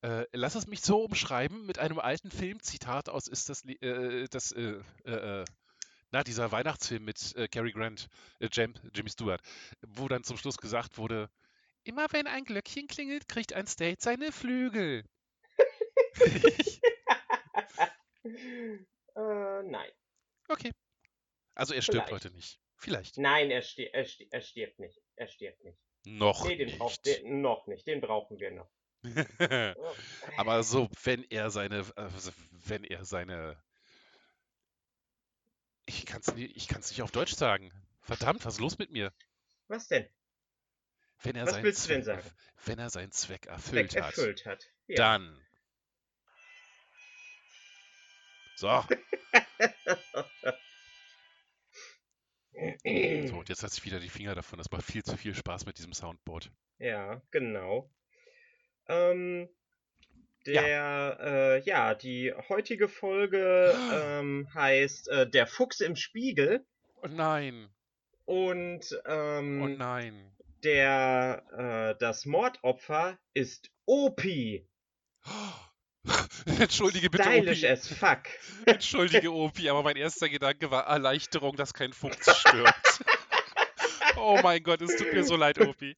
[0.00, 4.26] Äh, lass es mich so umschreiben mit einem alten Filmzitat aus ist das, Li- äh,
[4.30, 5.44] das äh, äh, äh,
[6.12, 8.08] na, dieser Weihnachtsfilm mit äh, Cary Grant,
[8.38, 9.42] äh, Jam, Jimmy Stewart,
[9.86, 11.28] wo dann zum Schluss gesagt wurde,
[11.84, 15.04] immer wenn ein Glöckchen klingelt, kriegt ein State seine Flügel.
[19.16, 19.90] Äh, nein.
[20.48, 20.70] okay.
[21.54, 22.24] Also er stirbt Vielleicht.
[22.24, 22.60] heute nicht.
[22.76, 23.18] Vielleicht.
[23.18, 25.00] Nein, er, stir er, sti er stirbt nicht.
[25.16, 25.78] Er stirbt nicht.
[26.04, 27.22] Noch Nee, den braucht nicht.
[27.22, 27.86] den noch nicht.
[27.86, 28.70] Den brauchen wir noch.
[30.36, 33.62] Aber so, wenn er seine, also wenn er seine,
[35.86, 37.72] ich kann es nicht, ich kann's nicht auf Deutsch sagen.
[38.00, 39.12] Verdammt, was ist los mit mir?
[39.68, 40.08] Was denn?
[41.22, 42.34] Wenn er Was willst du denn Zweck, sagen?
[42.64, 44.66] wenn er seinen Zweck Zweck erfüllt hat, erfüllt hat.
[44.86, 44.96] Ja.
[44.96, 45.46] dann.
[48.60, 48.68] So,
[53.26, 54.58] so, und jetzt lasse ich wieder die Finger davon.
[54.58, 56.50] Das macht viel zu viel Spaß mit diesem Soundboard.
[56.78, 57.90] Ja, genau.
[58.86, 59.48] Ähm,
[60.44, 60.60] Ja.
[60.60, 66.66] der, äh, ja, die heutige Folge ähm, heißt äh, Der Fuchs im Spiegel
[67.02, 67.70] Oh nein,
[68.26, 70.32] und ähm, oh nein.
[70.62, 74.68] der, äh, das Mordopfer ist Opi.
[76.60, 77.72] Entschuldige bitte, Stylish Opi.
[77.72, 78.22] as fuck.
[78.66, 83.04] Entschuldige, Opi, aber mein erster Gedanke war Erleichterung, dass kein Fuchs stirbt.
[84.16, 85.96] oh mein Gott, es tut mir so leid, Opi.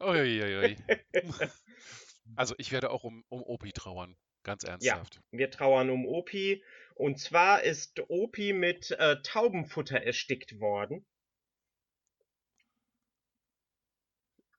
[0.00, 0.76] Uiuiui.
[2.36, 5.20] Also ich werde auch um, um Opi trauern, ganz ernsthaft.
[5.30, 6.62] Wir trauern um Opi.
[6.94, 11.04] Und zwar ist Opi mit äh, Taubenfutter erstickt worden.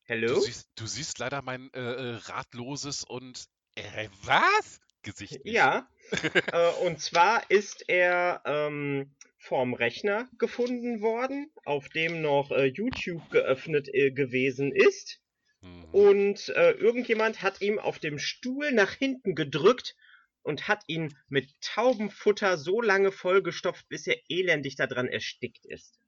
[0.08, 0.40] Du, Hallo?
[0.40, 4.80] siehst, du siehst leider mein äh, äh, ratloses und äh, was?
[5.02, 5.56] Gesicht nicht.
[5.56, 5.90] Ja.
[6.52, 13.30] äh, und zwar ist er ähm, vorm Rechner gefunden worden, auf dem noch äh, YouTube
[13.32, 15.22] geöffnet äh, gewesen ist.
[15.62, 15.86] Mhm.
[15.92, 19.96] Und äh, irgendjemand hat ihm auf dem Stuhl nach hinten gedrückt
[20.44, 26.00] und hat ihn mit Taubenfutter so lange vollgestopft, bis er elendig daran erstickt ist.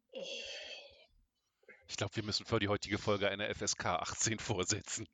[1.88, 5.08] Ich glaube, wir müssen für die heutige Folge eine FSK 18 vorsetzen.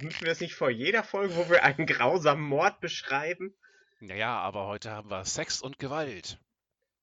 [0.00, 3.54] Müssen wir das nicht vor jeder Folge, wo wir einen grausamen Mord beschreiben?
[4.00, 6.38] Naja, aber heute haben wir Sex und Gewalt.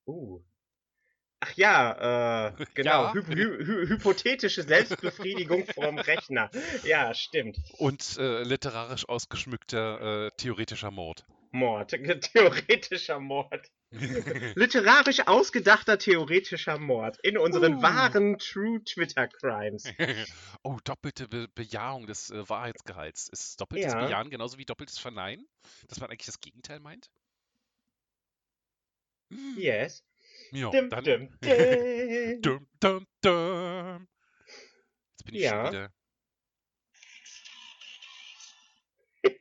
[0.06, 0.40] Uh.
[1.40, 3.04] Ach ja, äh, genau.
[3.04, 3.14] Ja.
[3.14, 6.50] Hy hy hy hypothetische Selbstbefriedigung vorm Rechner.
[6.84, 7.58] Ja, stimmt.
[7.78, 11.24] Und äh, literarisch ausgeschmückter äh, theoretischer Mord.
[11.50, 11.90] Mord.
[12.32, 13.70] Theoretischer Mord.
[14.56, 17.18] Literarisch ausgedachter theoretischer Mord.
[17.22, 17.82] In unseren Uh.
[17.82, 19.84] wahren True Twitter Crimes.
[20.62, 23.28] oh, doppelte Be Bejahung des äh, Wahrheitsgehalts.
[23.28, 24.04] Ist doppeltes Ja.
[24.06, 25.46] Bejahen genauso wie doppeltes Verneinen?
[25.88, 27.10] Dass man eigentlich das Gegenteil meint?
[29.30, 30.02] Hm, Yes.
[30.52, 31.04] Ja, Dim, dann.
[31.04, 31.38] dim.
[32.42, 34.08] Dum, dum, dum.
[35.10, 35.64] Jetzt bin ich Ja.
[35.66, 35.92] schon wieder.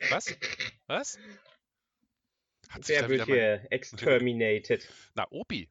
[0.10, 0.36] Was?
[0.88, 1.18] Was?
[2.72, 4.88] Hat Wer wird hier exterminated?
[5.16, 5.70] Na, Opi.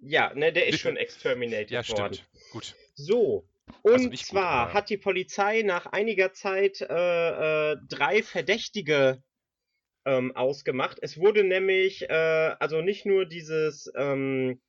[0.00, 2.14] Ja, ne, der ist schon exterminated Ja, worden.
[2.14, 2.28] stimmt.
[2.52, 2.74] Gut.
[2.94, 3.46] So,
[3.82, 8.22] und Also nicht gut, zwar aber- hat die Polizei nach einiger Zeit äh, äh, drei
[8.22, 9.22] Verdächtige
[10.06, 10.98] ähm, ausgemacht.
[11.02, 14.60] Es wurde nämlich äh, also nicht nur dieses ähm,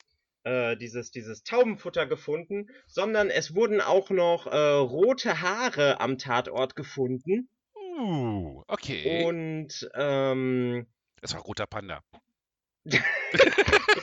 [0.44, 6.76] äh, dieses dieses Taubenfutter gefunden, sondern es wurden auch noch äh, rote Haare am Tatort
[6.76, 7.50] gefunden
[7.98, 9.24] Uh, okay.
[9.24, 10.86] und ähm,
[11.26, 12.04] Es war roter Panda.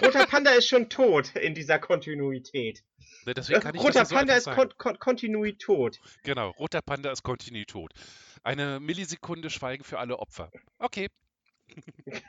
[0.02, 2.82] roter Panda ist schon tot in dieser Kontinuität.
[3.24, 3.34] Ne,
[3.76, 6.00] roter so Panda ist kon kon kontinuit tot.
[6.24, 7.92] Genau, roter Panda ist kontinuierlich tot.
[8.42, 10.50] Eine Millisekunde Schweigen für alle Opfer.
[10.78, 11.08] Okay.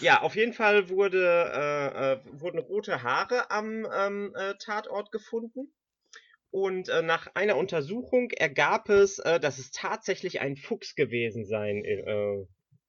[0.00, 5.72] Ja, auf jeden Fall wurde, äh, äh, wurden rote Haare am ähm, äh, Tatort gefunden.
[6.50, 11.84] Und äh, nach einer Untersuchung ergab es, äh, dass es tatsächlich ein Fuchs gewesen sein,
[11.84, 12.46] äh,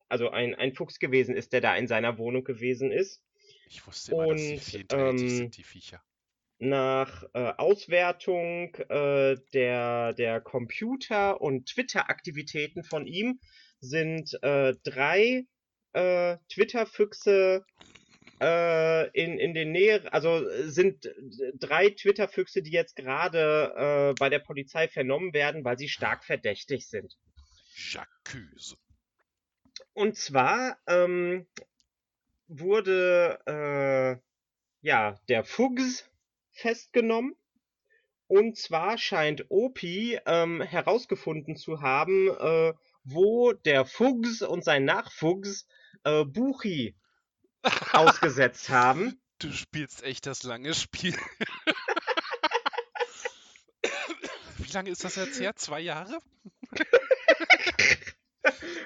[0.09, 3.21] also ein, ein Fuchs gewesen ist, der da in seiner Wohnung gewesen ist.
[3.69, 6.01] Ich wusste immer, dass Und, viel intelligent ähm, sind, die Viecher.
[6.59, 13.39] Nach äh, Auswertung äh, der, der Computer- und Twitter-Aktivitäten von ihm
[13.79, 15.45] sind äh, drei
[15.93, 17.63] äh, Twitter-Füchse
[18.41, 21.09] äh, in, in den Nähe, also äh, sind
[21.59, 26.87] drei Twitter-Füchse, die jetzt gerade äh, bei der Polizei vernommen werden, weil sie stark verdächtig
[26.87, 27.15] sind.
[27.75, 28.77] Jacques.
[29.97, 31.47] Und zwar ähm,
[32.47, 34.21] wurde äh,
[34.85, 36.07] ja der Fuchs
[36.51, 37.35] festgenommen.
[38.27, 42.73] Und zwar scheint Opi ähm, herausgefunden zu haben, äh,
[43.05, 45.65] wo der Fuchs und sein Nachfuchs
[46.03, 46.95] äh, Buchi
[47.91, 49.19] ausgesetzt haben.
[49.39, 51.17] Du spielst echt das lange Spiel.
[54.59, 55.55] Wie lange ist das jetzt her?
[55.55, 56.19] Zwei Jahre?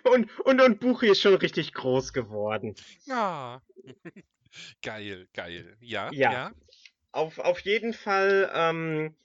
[0.04, 2.76] Und, und, und Buchi ist schon richtig groß geworden.
[3.06, 3.62] Ja.
[4.82, 5.78] geil, geil.
[5.80, 6.32] Ja, Ja.
[6.32, 6.52] ja.
[7.12, 9.16] Auf, auf jeden Fall ähm,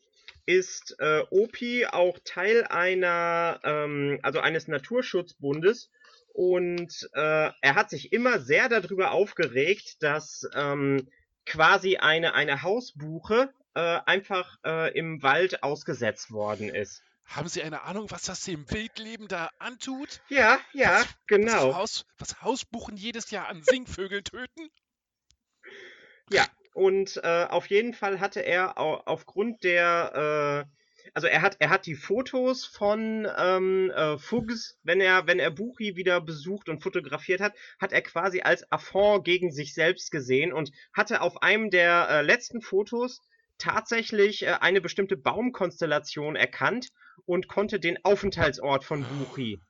[0.44, 5.90] ist äh, Opi auch Teil einer, ähm, also eines Naturschutzbundes
[6.33, 11.09] und äh, er hat sich immer sehr darüber aufgeregt, dass ähm,
[11.46, 17.03] quasi eine, eine Hausbuche äh, einfach äh, im Wald ausgesetzt worden ist.
[17.27, 20.21] Haben Sie eine Ahnung, was das dem Wildleben da antut?
[20.29, 21.75] Ja, ja, Was genau.
[21.75, 24.71] Haus, was Hausbuchen jedes Jahr an Singvögeln töten?
[26.77, 31.71] Und äh, auf jeden Fall hatte er au aufgrund der, äh, also er hat, er
[31.71, 36.83] hat die Fotos von ähm, äh, Fuchs, wenn er, wenn er Buchi wieder besucht und
[36.83, 41.71] fotografiert hat, hat er quasi als Affront gegen sich selbst gesehen und hatte auf einem
[41.71, 43.23] der äh, letzten Fotos
[43.57, 46.91] tatsächlich äh, eine bestimmte Baumkonstellation erkannt
[47.24, 49.61] und konnte den Aufenthaltsort von Buchi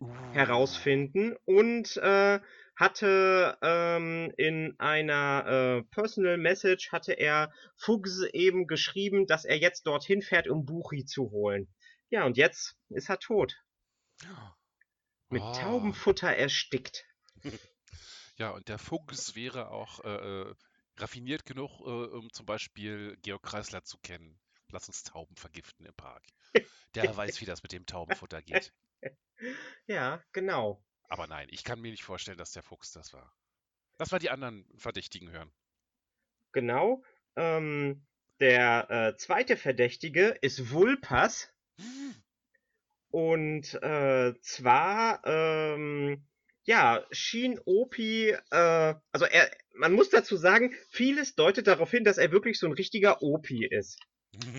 [0.00, 0.08] Uh.
[0.32, 2.40] herausfinden und äh,
[2.76, 9.86] hatte ähm, in einer äh, Personal Message hatte er Fuchs eben geschrieben, dass er jetzt
[9.86, 11.72] dorthin fährt, um Buchi zu holen.
[12.10, 13.56] Ja, und jetzt ist er tot.
[15.30, 15.52] Mit Oh.
[15.52, 17.04] Taubenfutter erstickt.
[18.36, 20.54] Ja, und der Fuchs wäre auch äh, äh,
[20.96, 24.40] raffiniert genug, äh, um zum Beispiel Georg Kreisler zu kennen.
[24.74, 26.24] Lass uns Tauben vergiften im Park.
[26.96, 28.72] Der weiß, wie das mit dem Taubenfutter geht.
[29.86, 30.82] Ja, genau.
[31.08, 33.36] Aber nein, ich kann mir nicht vorstellen, dass der Fuchs das war.
[33.98, 35.52] Lass mal die anderen Verdächtigen hören.
[36.52, 37.02] Genau.
[37.36, 38.06] Ähm,
[38.40, 41.52] der äh, zweite Verdächtige ist Vulpas.
[43.10, 46.26] Und äh, zwar, ähm,
[46.62, 52.18] ja, schien Opi, äh, also er, man muss dazu sagen, vieles deutet darauf hin, dass
[52.18, 54.00] er wirklich so ein richtiger Opi ist.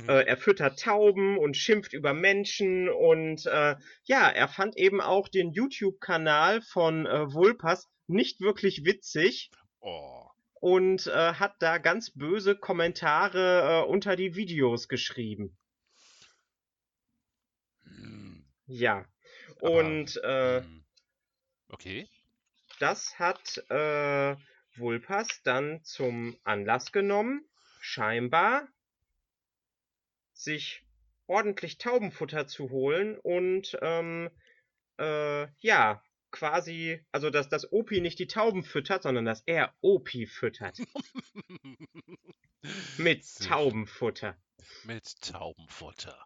[0.08, 5.28] Äh, er füttert Tauben und schimpft über Menschen und äh, ja, er fand eben auch
[5.28, 12.56] den YouTube-Kanal von äh, Vulpas nicht wirklich witzig oh, und äh, hat da ganz böse
[12.56, 15.58] Kommentare äh, unter die Videos geschrieben.
[17.84, 19.06] hm, Ja.
[19.62, 20.86] Aber, Und äh, hm.
[21.70, 22.08] Okay.
[22.80, 24.36] das hat äh,
[24.76, 27.48] Vulpas dann zum Anlass genommen,
[27.80, 28.68] scheinbar
[30.36, 30.86] sich
[31.28, 34.30] ordentlich Taubenfutter zu holen und ähm,
[35.00, 40.28] äh, ja, quasi, also dass das Opi nicht die Tauben füttert, sondern dass er Opi
[40.28, 40.80] füttert.
[42.98, 43.24] Mit.
[43.40, 44.38] Taubenfutter.
[44.84, 46.26] Mit Taubenfutter.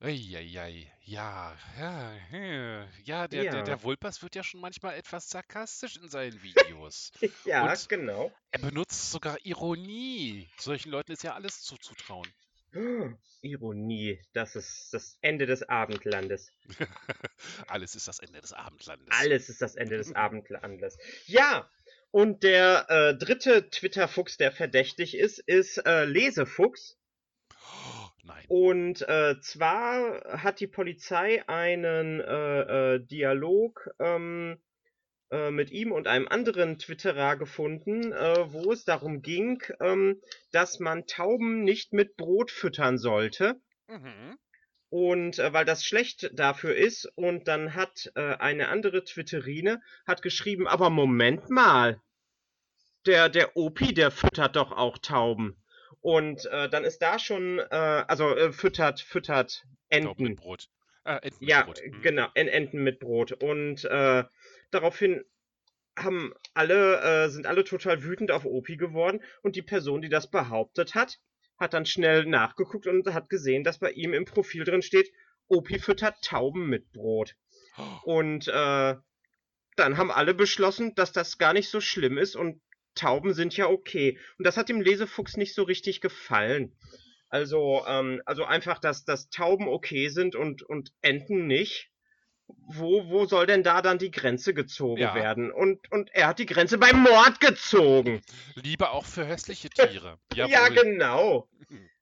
[0.00, 5.30] Eieiei, ja, ja, ja, ja, der, der, Ja, der Vulpers wird ja schon manchmal etwas
[5.30, 7.10] sarkastisch in seinen Videos.
[7.46, 8.30] ja, Und genau.
[8.50, 10.50] er benutzt sogar Ironie.
[10.58, 12.30] Solchen Leuten ist ja alles zuzutrauen.
[13.42, 16.50] Ironie, das ist das Ende des Abendlandes.
[17.68, 19.08] Alles ist das Ende des Abendlandes.
[19.10, 20.98] Alles ist das Ende des Abendlandes.
[21.26, 21.70] Ja,
[22.10, 26.98] und der äh, dritte Twitter-Fuchs, der verdächtig ist, ist äh, Lesefuchs.
[27.52, 28.44] Oh, nein.
[28.48, 34.58] Und äh, zwar hat die Polizei einen äh, äh, Dialog ähm,
[35.30, 40.20] äh, mit ihm und einem anderen Twitterer gefunden, äh, wo es darum ging, ähm,
[40.52, 43.60] dass man Tauben nicht mit Brot füttern sollte.
[43.88, 44.38] Mhm.
[44.90, 50.22] Und äh, weil das schlecht dafür ist, und dann hat äh, eine andere Twitterine hat
[50.22, 52.00] geschrieben, aber Moment mal,
[53.06, 55.56] der, der Opi, der füttert doch auch Tauben.
[56.00, 57.64] Und äh, dann ist da schon, äh,
[58.06, 60.22] also äh, füttert, füttert Tauben Enten.
[60.24, 60.68] mit Brot.
[61.04, 61.80] Äh, Enten mit Ja, Brot.
[61.84, 62.02] Mhm.
[62.02, 63.32] genau, en Enten mit Brot.
[63.32, 64.24] Und äh,
[64.70, 65.24] daraufhin
[65.96, 70.30] haben alle, äh, sind alle total wütend auf Opi geworden und die Person, die das
[70.30, 71.20] behauptet hat,
[71.58, 75.12] hat dann schnell nachgeguckt und hat gesehen, dass bei ihm im Profil drin steht,
[75.46, 77.36] Opi füttert Tauben mit Brot.
[78.04, 78.96] Und äh,
[79.76, 82.60] dann haben alle beschlossen, dass das gar nicht so schlimm ist und
[82.94, 84.18] Tauben sind ja okay.
[84.38, 86.76] Und das hat dem Lesefuchs nicht so richtig gefallen.
[87.28, 91.90] Also, ähm, also einfach, dass, dass Tauben okay sind und, und Enten nicht.
[92.46, 95.14] Wo, wo soll denn da dann die Grenze gezogen Ja.
[95.14, 95.50] werden?
[95.50, 98.22] Und, und er hat die Grenze beim Mord gezogen.
[98.54, 100.18] Lieber auch für hässliche Tiere.
[100.34, 100.74] Ja, Jawohl.
[100.82, 101.48] genau.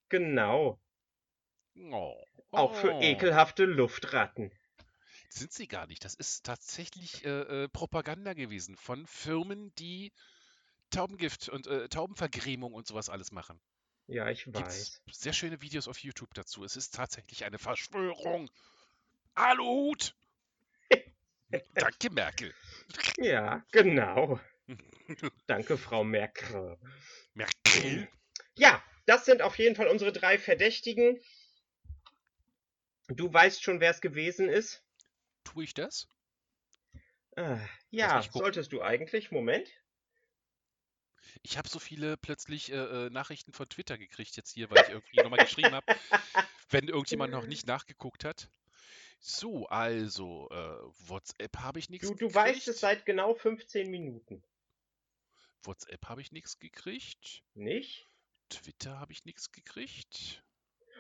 [0.09, 0.81] Genau.
[1.91, 2.15] Oh.
[2.51, 3.01] Auch für Oh.
[3.01, 4.51] ekelhafte Luftratten.
[5.31, 6.05] Sind sie gar nicht.
[6.05, 10.13] Das ist tatsächlich äh, äh, Propaganda gewesen von Firmen, die
[10.91, 13.59] Taubengift und äh, Taubenvergrämung und sowas alles machen.
[14.09, 15.03] Ja, ich Gibt's weiß.
[15.13, 16.65] sehr schöne Videos auf YouTube dazu.
[16.65, 18.51] Es ist tatsächlich eine Verschwörung.
[19.35, 20.15] Aluhut!
[21.75, 22.55] Danke, Merkel.
[23.19, 24.41] Ja, genau.
[25.47, 26.79] Danke, Frau Merkel.
[27.35, 28.09] Merkel?
[28.57, 31.21] Ja, das sind auf jeden Fall unsere drei Verdächtigen.
[33.09, 34.83] Du weißt schon, wer es gewesen ist?
[35.45, 36.09] Tue ich das?
[37.37, 37.59] Äh,
[37.91, 39.31] ja, solltest du eigentlich.
[39.31, 39.69] Moment.
[41.43, 44.91] Ich habe so viele plötzlich äh, äh, Nachrichten von Twitter gekriegt jetzt hier, weil ich
[44.91, 45.87] irgendwie nochmal geschrieben habe,
[46.71, 48.49] wenn irgendjemand noch nicht nachgeguckt hat.
[49.25, 52.35] So, also, äh, WhatsApp habe ich nichts Du, du gekriegt.
[52.35, 54.43] weißt es seit genau 15 Minuten.
[55.63, 57.45] WhatsApp habe ich nichts gekriegt.
[57.55, 58.09] Nicht?
[58.49, 60.43] Twitter habe ich nichts gekriegt.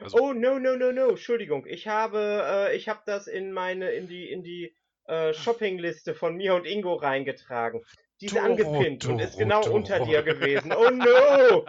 [0.01, 1.11] Also, Oh, no, no, no, no.
[1.11, 1.67] Entschuldigung.
[1.67, 4.73] Ich habe, äh, ich habe das in meine, in die, in die
[5.07, 7.85] äh, Shoppingliste von mir und Ingo reingetragen.
[8.21, 9.75] Die ist angepinnt und ist genau Doro.
[9.75, 10.73] unter dir gewesen.
[10.77, 11.67] Oh no!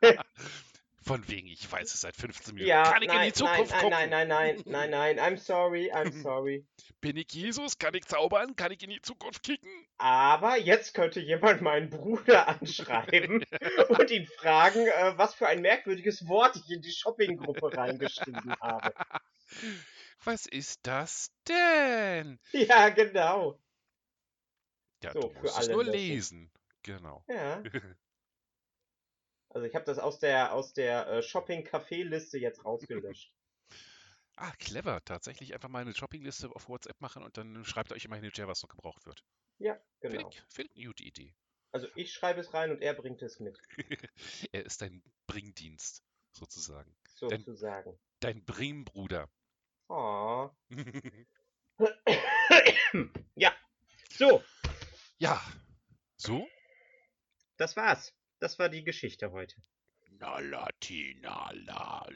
[1.02, 2.68] von wegen, ich weiß es seit 15 Minuten.
[2.68, 3.90] Ja, Kann ich in nein, die Zukunft nein, gucken?
[3.90, 5.34] nein, nein, nein, nein, nein, nein.
[5.34, 6.66] I'm sorry, I'm sorry.
[7.00, 7.78] Bin ich Jesus?
[7.78, 8.54] Kann ich zaubern?
[8.56, 9.70] Kann ich in die Zukunft kicken?
[9.98, 13.44] Aber jetzt könnte jemand meinen Bruder anschreiben
[13.88, 18.92] und ihn fragen, äh, was für ein merkwürdiges Wort ich in die Shoppinggruppe reingeschrieben habe.
[20.24, 22.38] Was ist das denn?
[22.52, 23.58] Ja, genau.
[25.02, 26.50] Ja, So, du musst es nur lesen.
[26.82, 27.24] Genau.
[27.28, 27.62] Ja.
[29.50, 33.32] Also ich habe das aus der aus der äh, Shopping-Café-Liste jetzt rausgelöscht.
[34.36, 35.04] Ah, clever.
[35.04, 38.62] Tatsächlich einfach mal eine Shoppingliste auf WhatsApp machen und dann schreibt euch immer hin, was
[38.62, 39.22] noch gebraucht wird.
[39.58, 40.30] Ja, Finde genau.
[40.30, 41.34] ich, find eine gute Idee.
[41.72, 43.60] Also ich schreibe es rein und er bringt es mit,
[44.52, 46.96] er ist dein Bringdienst, sozusagen.
[47.14, 47.98] sozusagen.
[48.20, 49.28] Dein Bringbruder.
[49.88, 50.48] Oh.
[53.34, 53.54] ja.
[54.16, 54.42] So,
[55.18, 55.38] ja.
[56.16, 56.48] So?
[57.58, 58.14] das war's.
[58.40, 59.54] Das war die Geschichte heute.
[60.18, 62.06] Na Latina, la.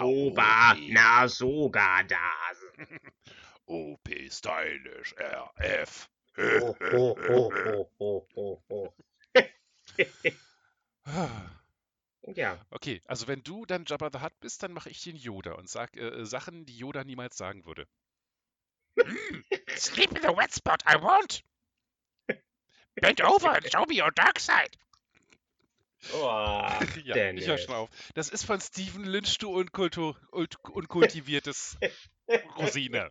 [0.00, 2.64] Oba, OP, na sogar das.
[3.66, 6.08] OP Stylish RF.
[6.36, 8.94] Ho, ho, ho, ho, ho, ho, ho.
[12.34, 15.52] Ja, Okay, also wenn du dann Jabba the Hutt bist, dann mache ich den Yoda
[15.52, 17.86] und sag äh, Sachen, die Yoda niemals sagen würde.
[18.96, 19.42] Mm,
[19.76, 21.42] sleep in the wet spot, I won't.
[22.94, 24.78] Bend over and show me your dark side.
[26.12, 26.62] Oh,
[27.04, 27.90] ja, ich höre schon auf.
[28.14, 31.76] Das ist von Stephen Lynch, du unkultu ult unkultiviertes
[32.56, 33.10] Rosine.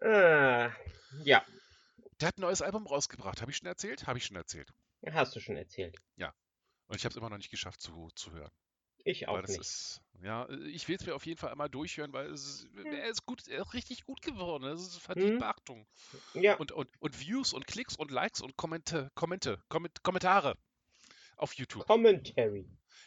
[0.00, 0.68] äh,
[1.24, 1.44] ja,
[2.20, 3.40] Der hat ein neues Album rausgebracht.
[3.40, 4.06] Habe ich schon erzählt?
[4.06, 4.72] Habe ich schon erzählt.
[5.10, 5.96] hast du schon erzählt.
[6.86, 8.50] Und ich habe es immer noch nicht geschafft zu, zu hören.
[9.04, 9.60] Ich auch nicht.
[9.60, 13.24] ist, ja, ich will es mir auf jeden Fall einmal durchhören, weil es, er ist
[13.24, 14.64] gut, er ist richtig gut geworden.
[14.64, 15.38] Es ist verdient Mhm.
[15.38, 15.86] Beachtung.
[16.34, 20.56] Ja, Und, und, und Views und Klicks und Likes und Kommente, Kommente, Komment, Kommentare
[21.40, 21.86] auf YouTube.
[21.86, 22.64] Commentary.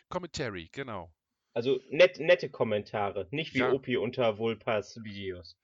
[0.10, 1.12] Commentary, genau.
[1.56, 3.66] Also net, nette Kommentare, nicht wie Ja.
[3.66, 5.58] Opi unter Vulpas Videos.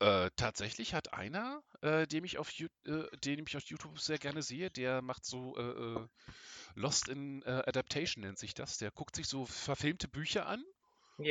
[0.00, 2.68] Äh, tatsächlich hat einer, äh, den, ich auf, äh,
[3.18, 6.08] den ich auf YouTube sehr gerne sehe, der macht so äh, äh,
[6.74, 8.78] Lost in äh, Adaptation nennt sich das.
[8.78, 10.64] Der guckt sich so verfilmte Bücher an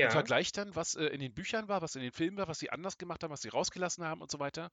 [0.02, 0.12] und Ja.
[0.12, 2.98] vergleicht dann, was in den Büchern war, was in den Filmen war, was sie anders
[2.98, 4.72] gemacht haben, was sie rausgelassen haben und so weiter.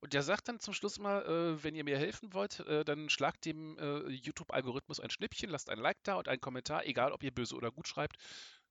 [0.00, 3.08] Und der sagt dann zum Schluss mal, äh, wenn ihr mir helfen wollt, äh, dann
[3.08, 7.22] schlagt dem äh, YouTube-Algorithmus ein Schnippchen, lasst ein Like da und einen Kommentar, egal ob
[7.22, 8.16] ihr böse oder gut schreibt.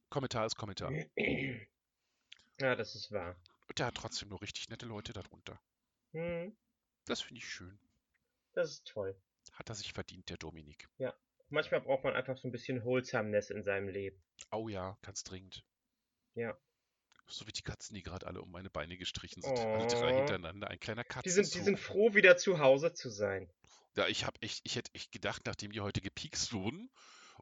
[0.09, 0.91] Kommentar ist Kommentar.
[2.61, 3.35] Ja, das ist wahr.
[3.67, 5.59] Und der hat trotzdem nur richtig nette Leute darunter.
[6.13, 6.55] Hm,
[7.03, 7.77] Das finde ich schön.
[8.53, 9.13] das ist toll.
[9.51, 10.87] Hat er sich verdient, der Dominik.
[11.49, 14.23] Manchmal braucht man einfach so ein bisschen Wholesomeness in seinem Leben.
[14.51, 15.65] Oh ja, ganz dringend.
[16.33, 16.57] Ja.
[17.27, 19.67] So wie die Katzen, die gerade alle um meine Beine gestrichen sind.
[19.71, 20.13] Alle drei Oh.
[20.13, 20.69] hintereinander.
[20.69, 23.51] Ein kleiner Die sind, die sind froh, wieder zu Hause zu sein.
[23.95, 26.89] Ja, ich habe echt, ich hätte echt gedacht, nachdem die heute gepiekst wurden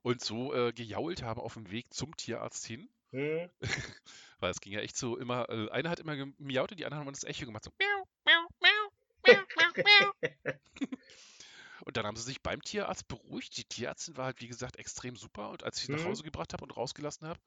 [0.03, 3.47] und so äh, gejault haben auf dem Weg zum Tierarzt hin, Hm?
[4.39, 7.05] weil es ging ja echt so immer, äh, einer hat immer gemiaut und die anderen
[7.05, 8.89] haben das Echo gemacht, so miau, miau, miau,
[9.25, 10.13] miau, miau, miau.
[11.85, 13.57] Und dann haben sie sich beim Tierarzt beruhigt.
[13.57, 15.49] Die Tierärztin war halt, wie gesagt, extrem super.
[15.49, 16.05] Und als ich sie nach Mhm.
[16.05, 17.39] Hause gebracht habe und rausgelassen habe,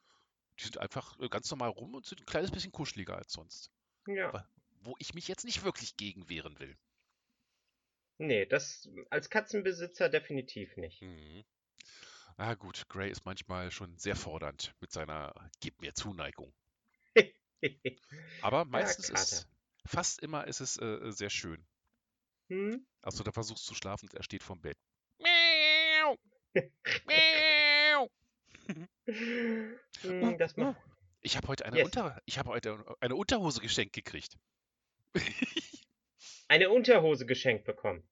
[0.58, 3.70] die sind einfach äh, ganz normal rum und sind ein kleines bisschen kuscheliger als sonst.
[4.06, 4.28] Ja.
[4.28, 4.48] Aber-
[4.82, 6.76] Wo ich mich jetzt nicht wirklich gegen wehren will.
[8.18, 11.02] Nee, das als Katzenbesitzer definitiv nicht.
[11.02, 11.44] Mhm.
[12.38, 16.52] Ah gut, Gray ist manchmal schon sehr fordernd mit seiner Gib mir Zuneigung.
[18.42, 19.20] Aber meistens Kater.
[19.22, 19.48] ist,
[19.86, 21.66] fast immer ist es äh, sehr schön.
[22.48, 22.86] hm?
[23.02, 24.78] Also da versuchst du zu schlafen und er steht vom Bett.
[25.18, 26.16] Miau!
[26.54, 27.45] Miau!
[30.02, 30.80] Hm, das macht.
[31.22, 31.86] Ich habe heute eine Yes.
[31.86, 34.36] Unter ich habe heute eine Unterhose geschenkt gekriegt.
[36.48, 38.06] Eine Unterhose geschenkt bekommen.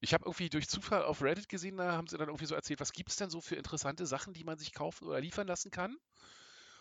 [0.00, 2.80] Ich habe irgendwie durch Zufall auf Reddit gesehen, da haben sie dann irgendwie so erzählt,
[2.80, 5.70] was gibt es denn so für interessante Sachen, die man sich kaufen oder liefern lassen
[5.70, 5.96] kann?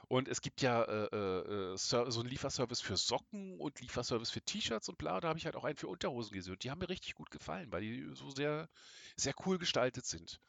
[0.08, 4.42] Und es gibt ja äh, äh, äh, so einen Lieferservice für Socken und Lieferservice für
[4.42, 5.20] T-Shirts und bla.
[5.20, 6.54] Da habe ich halt auch einen für Unterhosen gesehen.
[6.54, 8.70] Und die haben mir richtig gut gefallen, weil die so sehr,
[9.16, 10.40] sehr cool gestaltet sind.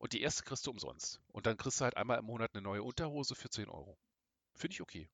[0.00, 1.20] Und die erste kriegst du umsonst.
[1.28, 3.96] Und dann kriegst du halt einmal im Monat eine neue Unterhose für 10 Euro.
[4.56, 5.08] Finde ich okay.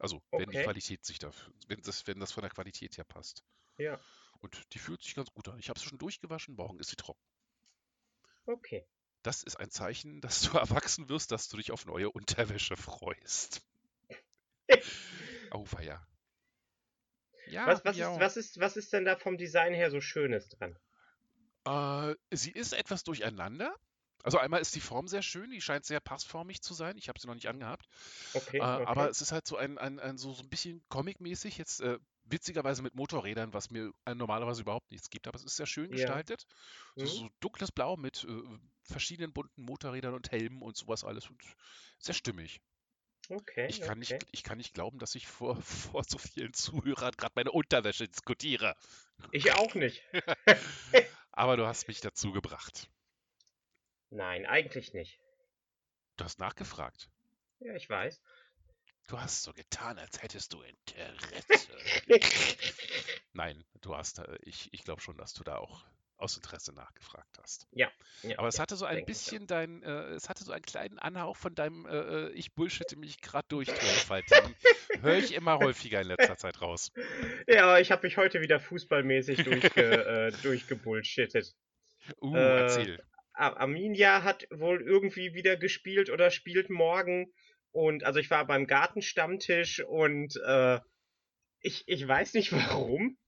[0.00, 0.64] Also, wenn die Okay.
[0.64, 3.44] Qualität sich dafür, wenn das, wenn das von der Qualität her passt.
[3.78, 4.00] Ja,
[4.40, 5.58] Und die fühlt sich ganz gut an.
[5.60, 7.22] Ich habe sie schon durchgewaschen, morgen ist sie trocken.
[8.46, 8.86] okay.
[9.22, 13.62] Das ist ein Zeichen, dass du erwachsen wirst, dass du dich auf neue Unterwäsche freust.
[15.50, 16.06] Auweia.
[17.46, 18.20] Ja, Was, was, ist, miau.
[18.20, 20.78] was, ist, was ist denn da vom Design her so Schönes dran?
[21.68, 23.74] Äh, sie ist etwas durcheinander.
[24.24, 26.96] Also einmal ist die Form sehr schön, die scheint sehr passformig zu sein.
[26.98, 27.86] Ich habe sie noch nicht angehabt.
[28.34, 28.84] Okay, Äh, okay.
[28.86, 31.98] Aber es ist halt so ein, ein, ein so, so ein bisschen Comic-mäßig, jetzt äh,
[32.24, 35.28] witzigerweise mit Motorrädern, was mir äh, normalerweise überhaupt nichts gibt.
[35.28, 35.92] Aber es ist sehr schön Ja.
[35.92, 36.44] gestaltet.
[36.96, 37.08] So, Mhm.
[37.08, 38.42] so dunkles Blau mit äh,
[38.82, 41.30] verschiedenen bunten Motorrädern und Helmen und sowas alles.
[41.30, 41.42] Und
[41.98, 42.60] sehr stimmig.
[43.28, 44.14] Okay, Ich kann, okay.
[44.14, 48.08] nicht, ich kann nicht glauben, dass ich vor, vor so vielen Zuhörern gerade meine Unterwäsche
[48.08, 48.76] diskutiere.
[49.32, 50.02] Ich auch nicht.
[51.32, 52.88] Aber du hast mich dazu gebracht.
[54.10, 55.20] Nein, eigentlich nicht.
[56.16, 57.08] Du hast nachgefragt.
[57.60, 58.20] Ja, ich weiß.
[59.08, 61.76] Du hast so getan, als hättest du Interesse.
[63.32, 65.84] Nein, du hast, äh, ich, ich glaube schon, dass du da auch
[66.18, 67.66] aus Interesse nachgefragt hast.
[67.72, 67.90] Ja,
[68.36, 71.36] Aber es ja, hatte so ein bisschen dein, äh, es hatte so einen kleinen Anhauch
[71.36, 71.96] von deinem äh,
[72.26, 74.22] äh, Ich bullshitte mich gerade durch Tonfall.
[75.00, 76.92] Höre ich immer häufiger in letzter Zeit raus.
[77.46, 79.82] Ja, ich habe mich heute wieder fußballmäßig durchge,
[80.34, 81.54] äh, durchgebullshittet.
[82.20, 83.02] Uh, Äh, erzähl.
[83.34, 87.32] Ar- Arminia hat wohl irgendwie wieder gespielt oder spielt morgen.
[87.70, 90.80] Und also ich war beim Gartenstammtisch und äh,
[91.60, 93.18] ich, ich weiß nicht warum.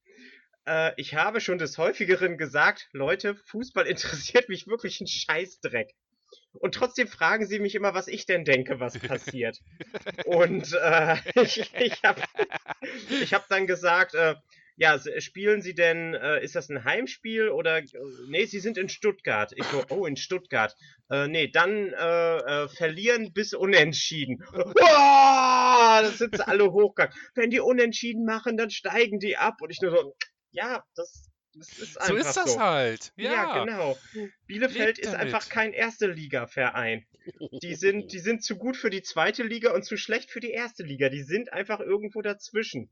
[0.66, 5.94] Äh, ich habe schon des häufigeren gesagt, Leute, Fußball interessiert mich wirklich ein Scheißdreck.
[6.52, 9.58] Und trotzdem fragen sie mich immer, was ich denn denke, was passiert.
[10.26, 12.22] und äh, ich, ich habe
[13.22, 14.34] ich hab dann gesagt, äh,
[14.76, 17.86] ja, spielen Sie denn, äh, ist das ein Heimspiel oder, äh,
[18.28, 19.52] nee, Sie sind in Stuttgart.
[19.54, 20.74] Ich so, oh, in Stuttgart.
[21.11, 24.42] Äh, nee, dann äh, äh, verlieren bis unentschieden.
[24.52, 27.14] Wow, das sind sie alle hochgegangen.
[27.34, 29.56] Wenn die unentschieden machen, dann steigen die ab.
[29.61, 30.16] Und ich nur so,
[30.53, 32.28] ja, das, das ist einfach So so.
[32.28, 33.12] ist das halt.
[33.16, 33.64] Ja, Ja.
[33.64, 33.98] genau.
[34.46, 35.20] Bielefeld Lebt ist damit.
[35.26, 37.07] einfach kein erste Liga-Verein.
[37.62, 40.51] Die sind, die sind zu gut für die zweite Liga und zu schlecht für die
[40.53, 41.09] erste Liga.
[41.11, 42.90] Die sind einfach irgendwo dazwischen.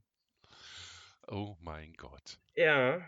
[1.26, 2.38] Oh mein Gott.
[2.54, 3.00] Ja.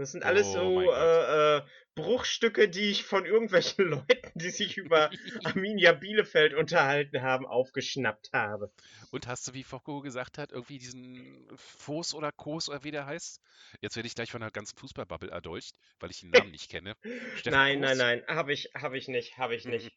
[0.00, 1.62] Das sind alles Oh so äh, äh,
[1.94, 5.10] Bruchstücke, die ich von irgendwelchen Leuten, die sich über
[5.44, 8.72] Arminia Bielefeld unterhalten haben, aufgeschnappt habe.
[9.10, 13.04] Und hast du, wie Foko gesagt hat, irgendwie diesen Fos oder Kos oder wie der
[13.04, 13.42] heißt?
[13.82, 16.94] Jetzt werde ich gleich von einer ganzen Fußballbubble erdolcht, weil ich den Namen nicht kenne.
[17.44, 19.92] Nein, nein, nein, habe ich, habe ich nicht, habe ich nicht.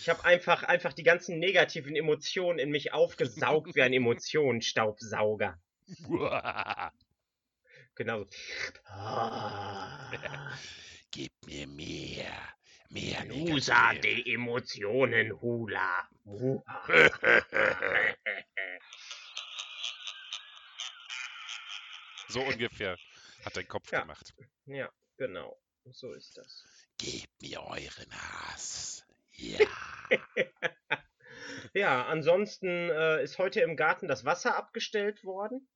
[0.00, 5.58] Ich habe einfach, einfach die ganzen negativen Emotionen in mich aufgesaugt wie ein Emotionenstaubsauger.
[7.96, 8.24] Genau.
[8.24, 8.30] so.
[11.10, 12.32] Gib mir mehr.
[12.90, 16.08] Mehr Usa de Emotionen, Hula.
[22.28, 22.98] So ungefähr
[23.44, 24.00] hat dein Kopf Ja.
[24.00, 24.34] gemacht.
[24.66, 25.56] ja, genau.
[25.92, 26.64] So ist das.
[26.98, 29.06] Gebt mir euren Hass.
[29.32, 29.58] Ja.
[31.72, 35.68] Ja, ansonsten äh, ist heute im Garten das Wasser abgestellt worden.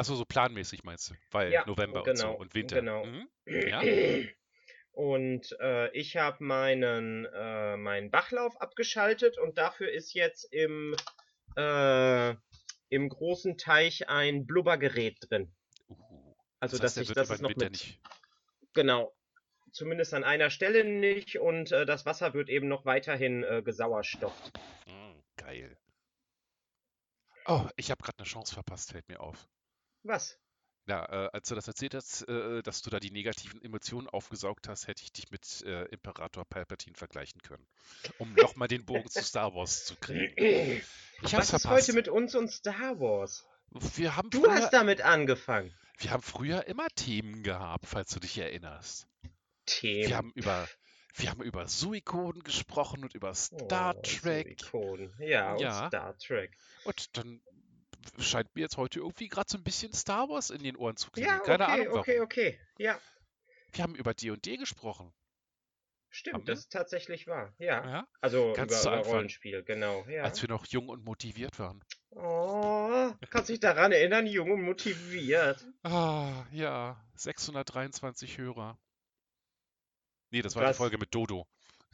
[0.00, 1.14] Achso, so planmäßig meinst du?
[1.30, 2.80] Weil Ja, November und so genau, und Winter.
[2.80, 3.04] genau.
[3.04, 3.28] Mhm.
[3.68, 3.82] Ja.
[4.92, 10.96] Und äh, ich habe meinen, äh, meinen Bachlauf abgeschaltet und dafür ist jetzt im,
[11.56, 12.34] äh,
[12.88, 15.54] im großen Teich ein Blubbergerät drin.
[15.90, 18.00] Uh, Also das heißt, dass ich das ist noch mit nicht.
[18.72, 19.14] genau
[19.72, 24.52] zumindest an einer Stelle nicht und äh, das Wasser wird eben noch weiterhin äh, gesauerstofft.
[24.86, 25.76] Mm, geil.
[27.46, 29.46] Oh, ich habe gerade eine Chance verpasst, fällt mir auf.
[30.02, 30.38] Was?
[30.86, 34.66] Ja, äh, als du das erzählt hast, äh, dass du da die negativen Emotionen aufgesaugt
[34.68, 37.64] hast, hätte ich dich mit äh, Imperator Palpatine vergleichen können.
[38.18, 40.34] Um nochmal den Bogen zu Star Wars zu kriegen.
[41.22, 41.66] Ich Was ist verpasst.
[41.88, 43.44] heute mit uns und Star Wars?
[43.68, 45.70] wir, haben Du früher, hast damit angefangen.
[45.98, 49.06] wir haben früher immer Themen gehabt, falls du dich erinnerst.
[49.20, 49.30] Wir
[49.66, 50.14] Themen.
[50.14, 50.66] haben über,
[51.16, 54.58] wir haben über Suikoden gesprochen und über Star Oh, Trek.
[54.60, 55.12] Silikon.
[55.18, 55.88] Ja, und Ja.
[55.88, 56.56] Star Trek.
[56.84, 57.42] Und dann
[58.18, 61.10] scheint mir jetzt heute irgendwie gerade so ein bisschen Star Wars in den Ohren zu
[61.10, 61.28] klingen.
[61.28, 62.00] Ja, Keine okay, Ahnung warum.
[62.00, 62.60] okay, okay.
[62.78, 62.98] Ja,
[63.72, 65.06] Wir haben über D&D gesprochen.
[65.06, 65.14] Haben
[66.10, 67.54] stimmt, das ist tatsächlich wahr.
[67.58, 67.86] Ja.
[67.86, 68.08] Ja?
[68.20, 69.06] Also Ganz über, zu über.
[69.06, 70.04] Rollenspiel, genau.
[70.08, 70.24] Ja.
[70.24, 71.82] Als wir noch jung und motiviert waren.
[72.10, 75.64] Oh, kannst dich daran erinnern, jung und motiviert.
[75.84, 77.02] Ah, ja.
[77.14, 78.78] 623 Hörer.
[80.30, 80.76] Nee, das war die Was?
[80.76, 81.46] Folge mit Dodo.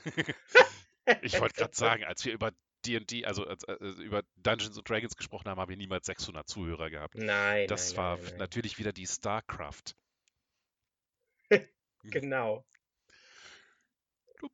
[1.23, 2.53] ich wollte gerade sagen, als wir über
[2.87, 6.91] D&D, also als, äh, über Dungeons and Dragons gesprochen haben, haben wir niemals 600 Zuhörer
[6.91, 7.15] gehabt.
[7.17, 9.95] Nein, Das nein, war nein, natürlich wieder die StarCraft.
[12.05, 12.65] Genau.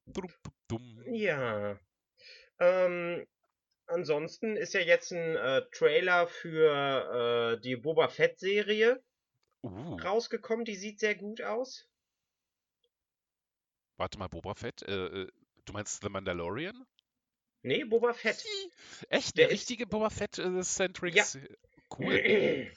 [0.07, 0.31] Dum,
[0.69, 1.03] dum.
[1.13, 1.79] Ja.
[2.59, 3.27] Ähm,
[3.87, 9.03] ansonsten ist ja jetzt ein äh, Trailer für äh, die Boba Fett-Serie
[9.65, 10.65] Uh, rausgekommen.
[10.65, 11.87] Die sieht sehr gut aus.
[13.97, 14.83] warte mal, Boba Fett.
[14.83, 15.29] Äh, äh,
[15.65, 16.85] du meinst The Mandalorian?
[17.63, 18.45] Nee, Boba Fett.
[19.09, 19.37] Echt?
[19.37, 21.15] Der Der ist- richtige Boba Fett-Centric?
[21.15, 21.25] Ja.
[21.99, 22.71] Cool.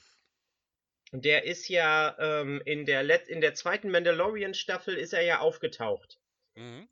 [1.12, 6.18] Der ist ja ähm, in, der Let in der zweiten Mandalorian-Staffel ist er ja aufgetaucht.
[6.56, 6.88] Mhm.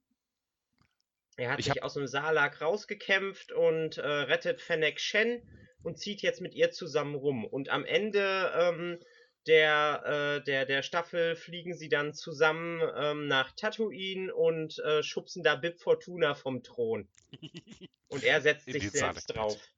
[1.36, 5.42] Er hat Ich sich aus dem Salak rausgekämpft und äh, rettet Fennec Shen
[5.82, 7.45] und zieht jetzt mit ihr zusammen rum.
[7.45, 9.01] Und am Ende ähm,
[9.47, 15.42] der, äh, der, der Staffel fliegen sie dann zusammen ähm, nach Tatooine und äh, schubsen
[15.42, 17.09] da Bib Fortuna vom Thron.
[18.09, 19.68] Und er setzt sich selbst Salak drauf.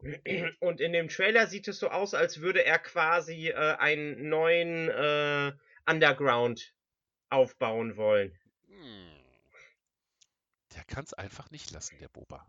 [0.60, 4.90] Und in dem Trailer sieht es so aus, als würde er quasi äh, einen neuen
[4.90, 5.52] äh,
[5.86, 6.74] Underground
[7.30, 8.38] aufbauen wollen.
[8.66, 9.14] Hm.
[10.74, 12.46] Der kann es einfach nicht lassen, der Boba.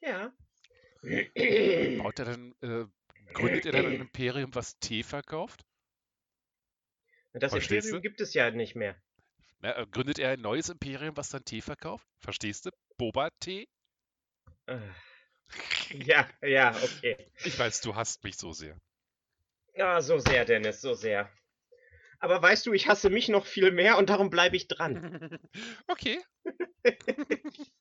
[0.00, 0.32] Ja.
[1.02, 2.86] Baut er dann, äh,
[3.32, 5.64] gründet er dann ein Imperium, was Tee verkauft?
[7.32, 8.08] Das Verstehst Imperium du?
[8.08, 8.96] gibt es ja nicht mehr.
[9.60, 12.06] Na, äh, gründet er ein neues Imperium, was dann Tee verkauft?
[12.18, 12.70] Verstehst du?
[12.96, 13.68] Boba-Tee?
[14.66, 14.78] Äh,
[15.90, 17.30] Ja, ja, okay.
[17.44, 18.78] Ich weiß, du hasst mich so sehr.
[19.76, 21.30] Ah, so sehr, Dennis, so sehr.
[22.20, 25.38] Aber weißt du, ich hasse mich noch viel mehr und darum bleibe ich dran.
[25.88, 26.20] okay.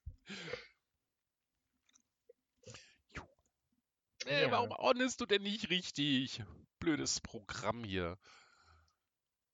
[4.25, 4.51] Äh, Ja.
[4.51, 6.43] Warum ordnest du denn nicht richtig?
[6.79, 8.17] Blödes Programm hier.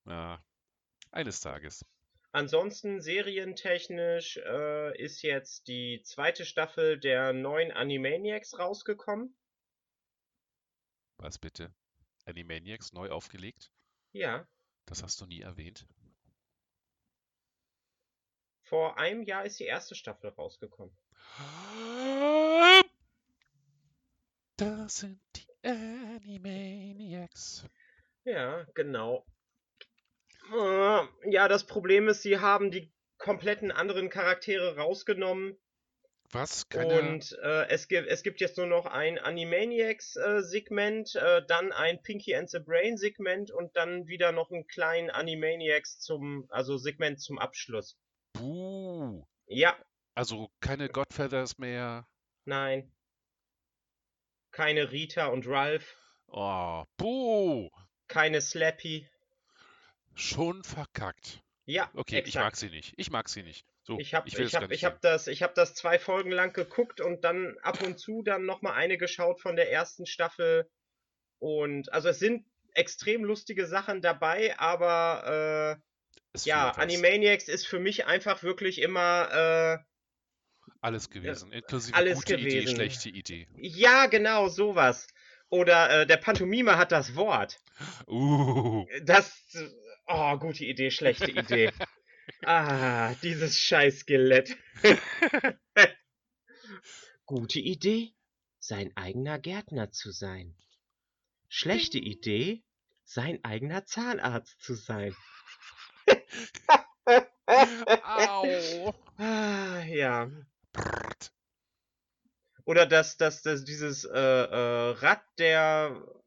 [0.06, 0.44] Ja,
[1.12, 1.86] eines Tages.
[2.32, 9.36] Ansonsten serientechnisch äh, ist jetzt die zweite Staffel der neuen Animaniacs rausgekommen.
[11.18, 11.74] Was bitte?
[12.26, 13.72] Animaniacs neu aufgelegt?
[14.14, 14.48] Ja,
[14.86, 15.88] Das hast du nie erwähnt.
[18.66, 20.98] vor einem Jahr ist die erste Staffel rausgekommen.
[24.58, 27.66] Das sind die Animaniacs.
[28.24, 29.26] Ja, genau.
[30.52, 35.58] Äh, ja, das Problem ist, sie haben die kompletten anderen Charaktere rausgenommen
[36.32, 36.68] Was?
[36.68, 37.00] Keine...
[37.00, 42.36] Und äh, es, gibt, es gibt jetzt nur noch ein Animaniacs-Segment, äh, dann ein Pinky
[42.36, 47.98] and the Brain-Segment und dann wieder noch ein kleinen Animaniacs zum, also Segment zum Abschluss.
[48.34, 49.24] Buh.
[49.46, 49.78] Ja,
[50.16, 52.08] Also keine Godfeathers mehr.
[52.46, 52.92] nein.
[54.52, 55.96] Keine Rita und Ralph,
[56.28, 57.70] Oh, buh.
[58.08, 59.08] keine Slappy.
[60.16, 61.42] Schon verkackt.
[61.66, 62.44] Ja, Okay, ich exakt.
[62.46, 62.94] mag sie nicht.
[62.98, 63.66] Ich mag sie nicht.
[63.84, 66.54] So, Ich habe ich ich hab, ich hab das, ich hab das zwei Folgen lang
[66.54, 70.70] geguckt und dann ab und zu dann nochmal eine geschaut von der ersten Staffel.
[71.40, 75.80] Und also es sind extrem lustige Sachen dabei, aber
[76.36, 76.72] äh, ja.
[76.72, 82.76] Animaniacs ist für mich einfach wirklich immer äh, Alles gewesen, inklusive alles gute Idee, gewesen.
[82.76, 83.48] schlechte Idee.
[83.58, 85.08] ja genau sowas.
[85.50, 87.60] Oder äh, der Pantomime hat das Wort.
[88.08, 89.32] Uh, Das.
[90.08, 91.72] Oh, gute Idee, schlechte Idee.
[92.46, 94.56] Ah, dieses scheiß Skelett.
[97.26, 98.14] gute Idee,
[98.60, 100.56] sein eigener Gärtner zu sein.
[101.50, 102.64] Schlechte Idee,
[103.04, 105.14] sein eigener Zahnarzt zu sein.
[108.04, 108.94] au.
[109.18, 110.32] Ah, ja.
[112.66, 116.23] Oder dass das, das, dieses äh, äh, Rad der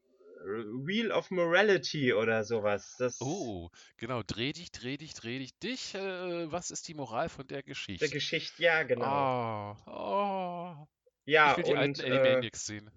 [0.46, 2.96] Wheel of Morality oder sowas.
[2.98, 5.94] Das Oh, genau, dreh dich, dreh dich, dreh dich, dich.
[5.94, 8.08] Äh, was ist die Moral von der der Geschichte?
[8.08, 9.04] Geschichte, ja, genau.
[9.04, 10.86] Ah, oh.
[11.24, 12.90] ja, ich will die und alten äh, Animaniacs sehen.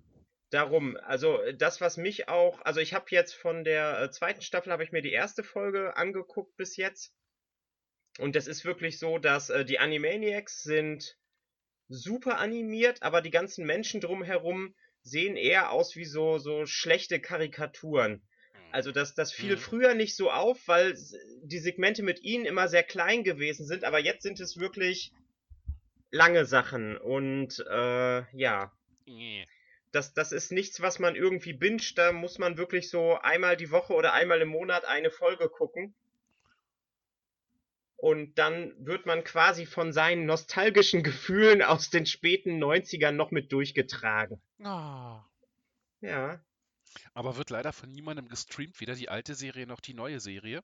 [0.51, 4.71] darum, also das, was mich auch, also ich habe jetzt von der äh, zweiten Staffel
[4.71, 7.13] habe ich mir die erste Folge angeguckt bis jetzt.
[8.19, 11.17] Und das ist wirklich so, dass äh, die Animaniacs sind
[11.87, 18.21] super animiert, aber die ganzen Menschen drumherum sehen eher aus wie so, so schlechte Karikaturen.
[18.71, 19.59] Also das, das fiel Mhm.
[19.59, 20.95] früher nicht so auf, weil
[21.43, 25.11] die Segmente mit ihnen immer sehr klein gewesen sind, aber jetzt sind es wirklich
[26.11, 26.97] lange Sachen.
[26.97, 28.71] Und äh, ja,
[29.05, 29.45] Nee.
[29.91, 31.97] das, das ist nichts, was man irgendwie binscht.
[31.97, 35.95] Da muss man wirklich so einmal die Woche oder einmal im Monat eine Folge gucken.
[38.01, 43.51] Und dann wird man quasi von seinen nostalgischen Gefühlen aus den späten 90ern noch mit
[43.51, 44.41] durchgetragen.
[44.63, 45.25] Ah.
[46.01, 46.39] Ja,
[47.13, 50.63] Aber wird leider von niemandem gestreamt, weder die alte Serie noch die neue Serie.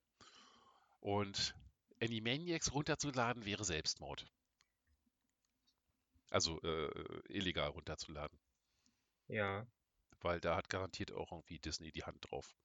[1.00, 1.56] Und
[2.02, 4.26] Animaniacs runterzuladen wäre Selbstmord.
[6.30, 6.92] Also äh,
[7.30, 8.38] illegal runterzuladen.
[9.28, 9.66] ja.
[10.22, 12.56] Weil da hat garantiert auch irgendwie Disney die Hand drauf.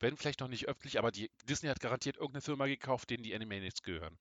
[0.00, 3.34] Wenn vielleicht noch nicht öffentlich, aber die, Disney hat garantiert irgendeine Firma gekauft, denen die
[3.34, 4.18] Animaniacs gehören.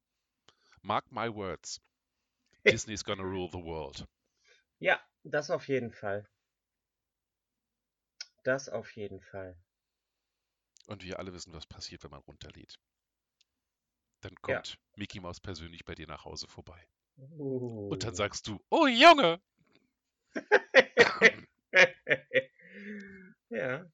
[0.81, 1.81] Mark my words.
[2.65, 4.05] Disney's gonna rule the world.
[4.79, 6.27] Ja, das auf jeden Fall.
[8.43, 9.55] Das auf jeden Fall.
[10.87, 12.77] Und wir alle wissen, was passiert, wenn man runterlädt.
[14.21, 14.39] Dann Ja.
[14.41, 16.85] kommt Mickey Mouse persönlich bei dir nach Hause vorbei.
[17.17, 17.89] Uh.
[17.89, 19.39] Und dann sagst du, oh Junge!
[23.49, 23.85] ja.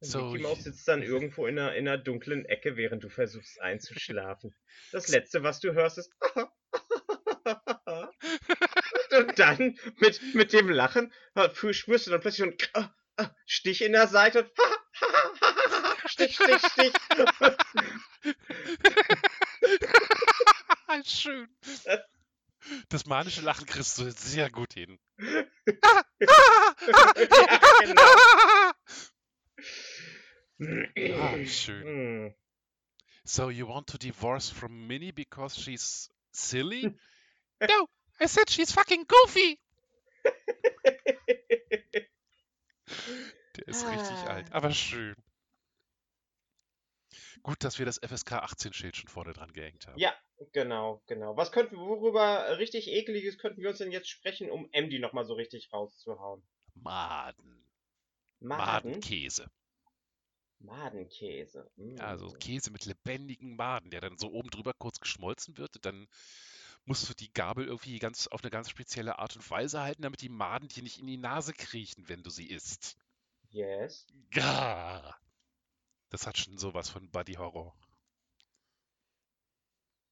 [0.00, 3.60] So, Mickey Mouse sitzt dann irgendwo in einer, in einer dunklen Ecke, während du versuchst
[3.60, 4.54] einzuschlafen.
[4.92, 6.12] Das letzte, was du hörst, ist.
[9.16, 11.12] Und dann mit, mit dem Lachen
[11.70, 12.56] spürst du dann plötzlich einen
[13.46, 14.42] Stich in der Seite.
[14.42, 14.50] und
[16.10, 16.92] Stich, Stich, Stich.
[21.04, 21.48] Schön.
[22.88, 24.98] Das manische Lachen kriegst du sehr gut hin.
[25.18, 26.04] ja,
[27.80, 28.02] genau.
[31.18, 31.82] Ah, schön.
[31.84, 32.34] Hm.
[33.24, 36.82] So you want to divorce from Minnie because she's silly?
[37.60, 37.88] no,
[38.20, 39.58] I said she's fucking goofy.
[43.56, 44.34] Der ist richtig Ah.
[44.34, 45.14] alt, aber schön.
[47.42, 49.98] Gut, dass wir das FSK 18 Schild schon vorne dran gehängt haben.
[49.98, 50.14] Ja,
[50.52, 51.36] genau, genau.
[51.36, 55.34] Was könnten, worüber richtig ekliges könnten wir uns denn jetzt sprechen, um Emdy nochmal so
[55.34, 56.42] richtig rauszuhauen?
[56.74, 57.65] Maden.
[58.40, 58.90] Maden?
[58.90, 59.50] Madenkäse.
[60.58, 61.70] Madenkäse.
[61.76, 61.96] Mm.
[61.96, 65.84] Ja, also Käse mit lebendigen Maden, der dann so oben drüber kurz geschmolzen wird.
[65.84, 66.08] Dann
[66.84, 70.22] musst du die Gabel irgendwie ganz auf eine ganz spezielle Art und Weise halten, damit
[70.22, 72.96] die Maden dir nicht in die Nase kriechen, wenn du sie isst.
[73.50, 74.06] Yes.
[74.30, 75.16] Gah.
[76.10, 77.74] Das hat schon sowas von Buddy Horror.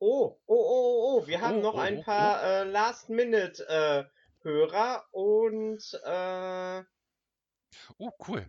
[0.00, 6.00] Oh, oh, oh, oh, wir haben Oh, noch oh, ein oh, paar äh, Last-Minute-Hörer und
[6.04, 6.82] äh,
[7.98, 8.46] Oh, cool.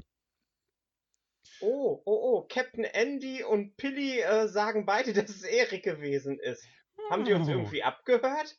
[1.59, 6.63] oh, oh, oh, Captain Andy und Pilly äh, sagen beide, dass es Erik gewesen ist.
[7.09, 8.57] Haben die uns Uh, irgendwie abgehört?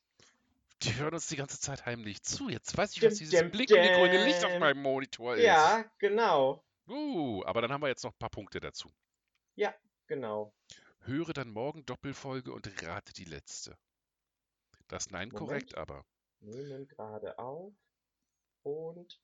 [0.82, 2.48] Die hören uns die ganze Zeit heimlich zu.
[2.48, 5.44] Jetzt weiß ich, was dieses dim, blinkende grüne Licht auf meinem Monitor ist.
[5.44, 8.90] Ja, genau, Uh, aber dann haben wir jetzt noch ein paar Punkte dazu.
[10.06, 10.52] genau.
[11.00, 13.76] Höre dann morgen Doppelfolge und rate die letzte.
[14.88, 15.48] Das Nein Moment.
[15.48, 16.04] korrekt aber.
[16.40, 17.72] Nehmen gerade auf
[18.62, 19.20] und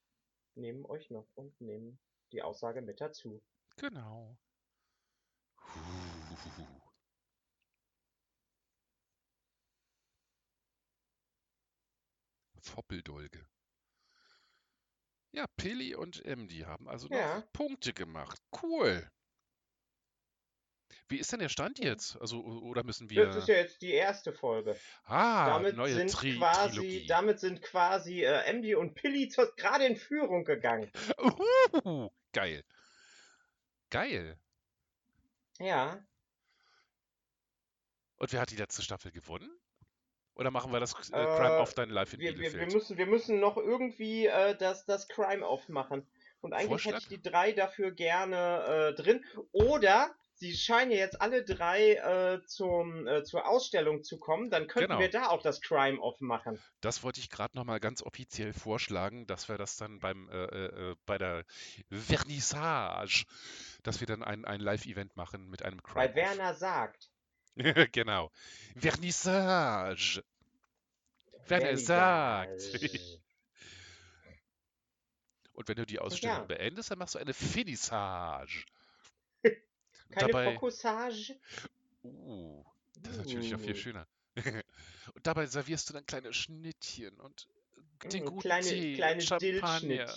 [0.55, 1.99] nehmen euch noch und nehmen
[2.33, 3.43] die Aussage mit dazu.
[3.77, 4.37] Genau.
[12.61, 13.47] Foppeldolge.
[15.33, 17.41] Ja, Pilli und Emdy haben also noch Ja.
[17.53, 18.41] Punkte gemacht.
[18.63, 19.11] Cool.
[21.09, 22.21] Wie ist denn der Stand jetzt?
[22.21, 23.55] Also, oder müssen Das ist wir.
[23.57, 24.77] ja jetzt die erste Folge.
[25.05, 27.07] Ah, Damit neue sind Tri quasi, Trilogie.
[27.07, 30.91] damit sind quasi äh, Andy und Pilly gerade in Führung gegangen.
[31.19, 32.65] Uhuhu, geil.
[33.91, 34.39] Geil.
[35.59, 36.03] Ja.
[38.17, 39.51] Und wer hat die letzte Staffel gewonnen?
[40.35, 42.73] Oder machen wir das äh, Äh, Crime of Dein Life in Wir, wir, wir, Bielefeld?
[42.73, 46.07] müssen, wir müssen noch irgendwie äh, das, das Crime aufmachen.
[46.41, 46.95] Und eigentlich Vorschlag?
[46.95, 49.25] hätte ich die drei dafür gerne äh, drin.
[49.53, 54.51] Oder sie scheinen ja jetzt alle drei äh, zum, äh, zur Ausstellung zu kommen.
[54.51, 55.01] Dann könnten Genau.
[55.01, 56.61] wir da auch das Crime aufmachen.
[56.81, 60.91] Das wollte ich gerade nochmal ganz offiziell vorschlagen, dass wir das dann beim, äh, äh,
[60.91, 61.45] äh, bei der
[61.91, 63.25] Vernissage,
[63.85, 66.07] dass wir dann ein, ein Live-Event machen mit einem Crime.
[66.09, 67.09] Weil Werner sagt.
[67.93, 68.33] genau.
[68.77, 70.25] Vernissage.
[71.47, 72.63] Wenn er sagt.
[75.53, 76.45] Und wenn du die Ausstellung Ja.
[76.45, 78.65] beendest, dann machst du eine Finissage.
[80.13, 81.37] Keine dabei, Fokussage.
[82.05, 82.65] uh,
[83.01, 83.77] das ist natürlich noch viel Uh.
[83.77, 84.09] schöner.
[85.15, 87.49] Und dabei servierst du dann kleine Schnittchen und
[88.05, 90.09] den Mm, guten kleine Tee, kleine Champagner.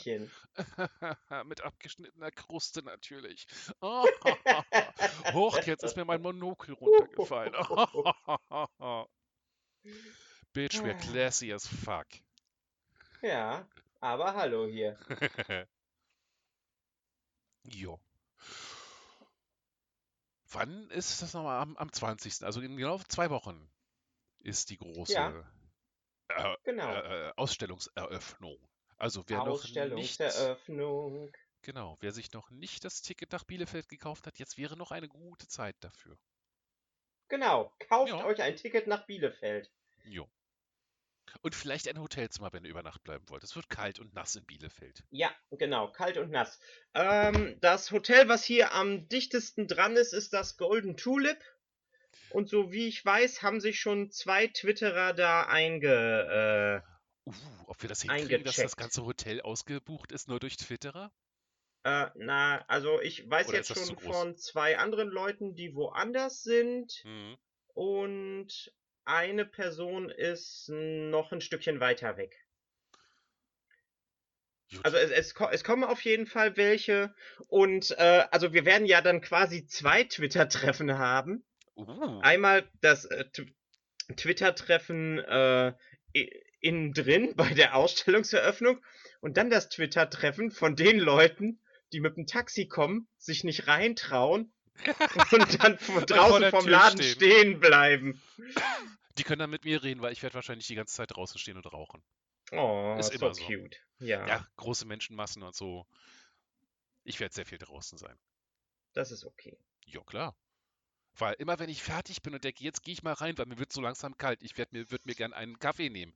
[1.46, 3.48] Mit abgeschnittener Kruste natürlich.
[3.82, 4.06] Oh,
[5.34, 7.54] Hoch, jetzt ist mir mein Monokel runtergefallen.
[10.54, 12.08] Bitch, we're classy as fuck.
[13.22, 13.68] ja,
[14.00, 14.98] aber hallo hier.
[17.64, 18.00] jo.
[20.56, 21.62] Wann ist das nochmal?
[21.62, 22.44] Am, am 20.
[22.44, 23.70] Also in genau zwei Wochen
[24.40, 25.46] ist die große
[26.30, 26.92] äh, Genau.
[26.94, 28.58] äh, Ausstellungseröffnung.
[28.98, 31.32] Also wer noch nicht, Ausstellungseröffnung.
[31.62, 35.08] genau, wer sich noch nicht das Ticket nach Bielefeld gekauft hat, jetzt wäre noch eine
[35.08, 36.18] gute Zeit dafür.
[37.28, 37.74] Genau.
[37.90, 38.26] Kauft Ja.
[38.26, 39.72] euch ein Ticket nach Bielefeld.
[40.04, 40.30] Jo.
[41.42, 43.44] Und vielleicht ein Hotelzimmer, wenn ihr über Nacht bleiben wollt.
[43.44, 45.04] Es wird kalt und nass in Bielefeld.
[45.10, 45.92] Ja, genau.
[45.92, 46.60] Kalt und nass.
[46.94, 51.40] Ähm, das Hotel, was hier am dichtesten dran ist, ist das Golden Tulip.
[52.32, 56.84] Und so wie ich weiß, haben sich schon zwei Twitterer da einge.
[57.26, 57.34] Uh,
[57.66, 61.12] ob wir das hinkriegen, dass das ganze Hotel ausgebucht ist, nur durch Twitterer?
[61.84, 66.42] Äh, äh, na, also ich weiß Oder jetzt schon von zwei anderen Leuten, die woanders
[66.42, 67.04] sind.
[67.04, 67.38] Mhm.
[67.74, 68.74] Und
[69.06, 72.36] eine Person ist noch ein Stückchen weiter weg.
[74.72, 74.84] Gut.
[74.84, 77.14] Also es, es, es kommen auf jeden Fall welche.
[77.48, 81.46] Und äh, also wir werden ja dann quasi zwei Twitter-Treffen haben.
[81.76, 83.54] uh, Einmal das äh, Tw-
[84.16, 85.74] Twitter-Treffen äh,
[86.62, 88.84] innen drin bei der Ausstellungseröffnung
[89.22, 91.62] und dann das Twitter-Treffen von den Leuten,
[91.94, 94.52] die mit dem Taxi kommen, sich nicht reintrauen
[95.32, 97.16] und dann draußen der vom Laden stehen.
[97.16, 98.22] stehen bleiben.
[99.18, 101.58] die können dann mit mir reden, weil ich werde wahrscheinlich die ganze Zeit draußen stehen
[101.58, 102.04] und rauchen.
[102.52, 103.44] Oh, Ist so immer so.
[103.46, 103.78] cute.
[104.00, 105.88] Ja, Ja, große Menschenmassen und so.
[107.04, 108.18] Ich werde sehr viel draußen sein.
[108.94, 109.58] das ist okay.
[109.86, 110.36] Ja, klar.
[111.18, 113.58] Weil immer wenn ich fertig bin und denke, jetzt gehe ich mal rein, weil mir
[113.58, 116.14] wird so langsam kalt, ich werd mir, würde mir gern einen Kaffee nehmen,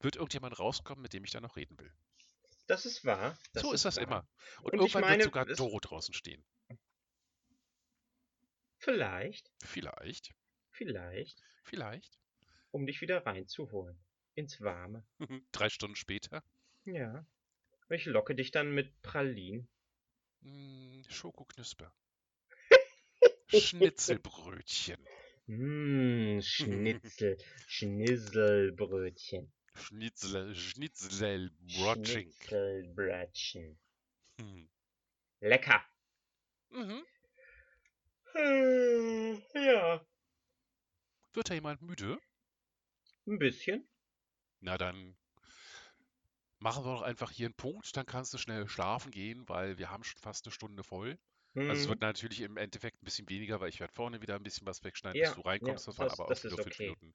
[0.00, 1.92] wird irgendjemand rauskommen, mit dem ich dann noch reden will.
[2.68, 3.36] Das ist wahr.
[3.52, 4.04] Das so ist das wahr.
[4.04, 4.28] immer.
[4.62, 6.44] Und, Und irgendwann meine, wird sogar Doro draußen stehen.
[8.80, 10.34] Vielleicht, Vielleicht.
[10.70, 12.18] vielleicht, Vielleicht.
[12.70, 14.02] um dich wieder reinzuholen.
[14.34, 15.06] Ins Warme.
[15.52, 16.42] Drei Stunden später.
[16.84, 17.26] Ja.
[17.90, 19.68] Ich locke dich dann mit Pralinen.
[20.40, 21.92] Hm, Schokoknusper.
[23.48, 25.06] Schnitzelbrötchen.
[25.46, 29.52] Mmm, Schnitzel, Schnitzelbrötchen.
[29.74, 32.32] Schnitzel, Schnitzelbrotchen.
[32.32, 33.78] Schnitzelbrötchen.
[34.38, 34.70] Hm.
[35.40, 35.84] Lecker.
[36.70, 37.04] Mhm.
[38.34, 40.04] Hm, Ja,
[41.32, 42.20] Wird da jemand müde?
[43.26, 43.88] ein bisschen.
[44.60, 45.16] Na dann
[46.58, 49.90] machen wir doch einfach hier einen Punkt, dann kannst du schnell schlafen gehen, weil wir
[49.90, 51.18] haben schon fast eine Stunde voll.
[51.66, 54.36] Also es Hm, wird natürlich im Endeffekt ein bisschen weniger, weil ich werde vorne wieder
[54.36, 55.86] ein bisschen was wegschneiden, Ja, bis du reinkommst.
[55.86, 56.80] ja, das waren aber auch nur fünf okay.
[56.80, 57.14] Minuten.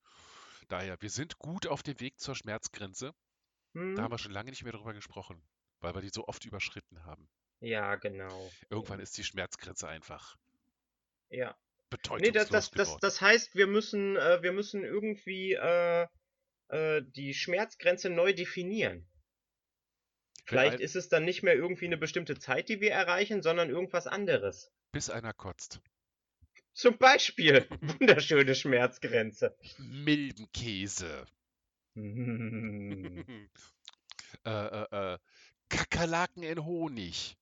[0.69, 3.13] Daher, wir sind gut auf dem Weg zur Schmerzgrenze.
[3.75, 5.47] hm, Da haben wir schon lange nicht mehr drüber gesprochen,
[5.81, 7.29] weil wir die so oft überschritten haben.
[7.59, 8.57] Ja, genau.
[8.69, 10.35] Irgendwann ist die Schmerzgrenze einfach
[11.29, 11.57] Ja.
[12.19, 16.07] Nee, das, das, das, das heißt, wir müssen, äh, wir müssen irgendwie äh,
[16.69, 19.07] äh, die Schmerzgrenze neu definieren.
[20.45, 23.69] Vielleicht ein- ist es dann nicht mehr irgendwie eine bestimmte Zeit, die wir erreichen, sondern
[23.69, 24.71] irgendwas anderes.
[24.91, 25.81] bis einer kotzt.
[26.73, 29.55] Zum Beispiel wunderschöne Schmerzgrenze.
[29.77, 31.25] Milbenkäse.
[31.93, 33.21] Mm.
[34.45, 35.17] äh, äh, äh,
[35.69, 37.37] Kakerlaken in Honig.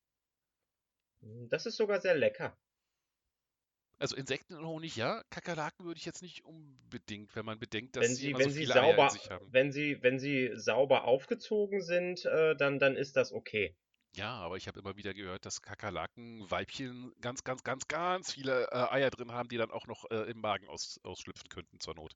[1.50, 2.58] Das ist sogar sehr lecker.
[4.04, 5.24] Also Insekten in Honig, ja.
[5.30, 8.50] Kakerlaken würde ich jetzt nicht unbedingt, wenn man bedenkt, dass Wenn sie sie, wenn so
[8.50, 9.48] sie viele Eier in sauber, sich haben.
[9.50, 13.74] wenn sie, wenn sie sauber aufgezogen sind, äh, dann, dann ist das okay.
[14.18, 18.68] Ja, aber ich habe immer wieder gehört, dass Kakerlaken, Weibchen ganz, ganz, ganz, ganz viele
[18.74, 21.96] äh, Eier drin haben, die dann auch noch äh, im Magen aus, ausschlüpfen könnten zur
[21.96, 22.14] Not.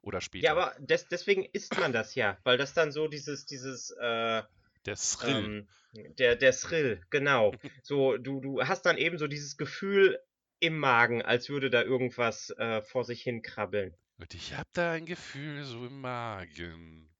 [0.00, 0.46] Oder später.
[0.46, 4.42] Ja, aber des, deswegen isst man das ja, weil das dann so dieses, dieses, äh,
[4.86, 5.68] Der Thrill.
[5.94, 7.52] ähm, der, der Thrill, genau.
[7.82, 10.18] So, du, du hast dann eben so dieses Gefühl
[10.62, 13.96] im Magen, als würde da irgendwas äh, vor sich hin krabbeln.
[14.18, 17.12] Und ich habe da ein Gefühl so im Magen.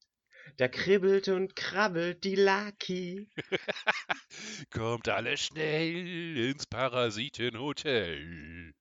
[0.58, 3.28] Da kribbelt und krabbelt die Lucky.
[4.70, 8.72] Kommt alle schnell ins Parasitenhotel.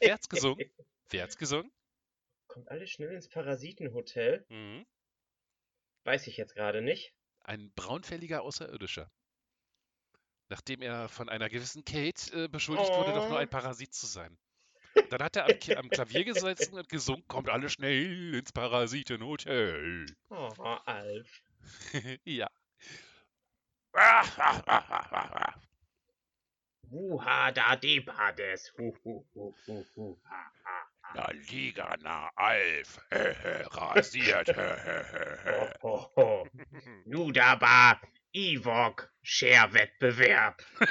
[0.00, 0.64] Wer hat's gesungen?
[1.10, 1.70] Wer hat's gesungen?
[2.46, 4.46] Kommt alle schnell ins Parasitenhotel?
[4.48, 4.86] Mhm.
[6.04, 7.14] Weiß ich jetzt gerade nicht.
[7.40, 9.10] Ein braunfälliger Außerirdischer.
[10.48, 13.40] Nachdem er von einer gewissen Kate äh, beschuldigt wurde, doch nur Oh.
[13.40, 14.36] ein Parasit zu sein.
[15.10, 20.06] Dann hat er am, am Klavier gesessen und gesungen, kommt alle schnell ins Parasitenhotel.
[20.30, 20.50] Oh,
[20.84, 21.42] Alf.
[22.24, 22.48] ja.
[26.90, 28.72] Wuha da debades.
[31.14, 34.48] Na, Liga, na, Alf, rasiert.
[34.48, 36.48] Ho, ho, ho.
[38.34, 40.62] Ivok Share-Wettbewerb.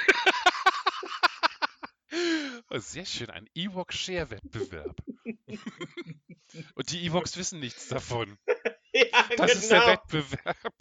[2.70, 5.02] Oh, sehr schön, ein Ewok-Share-Wettbewerb.
[6.74, 8.38] Und die Ewoks wissen nichts davon.
[8.96, 9.92] Ja, Das ist der genau.
[9.92, 10.72] Wettbewerb.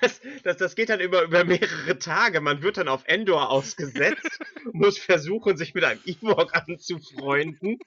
[0.00, 2.40] Das, das, das geht dann über, über mehrere Tage.
[2.40, 4.38] Man wird dann auf Endor ausgesetzt,
[4.72, 7.78] muss versuchen, sich mit einem Ewok anzufreunden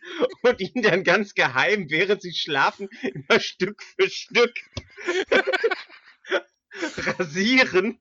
[0.42, 4.54] und ihn dann ganz geheim, während sie schlafen, immer Stück für Stück
[7.18, 8.00] rasieren,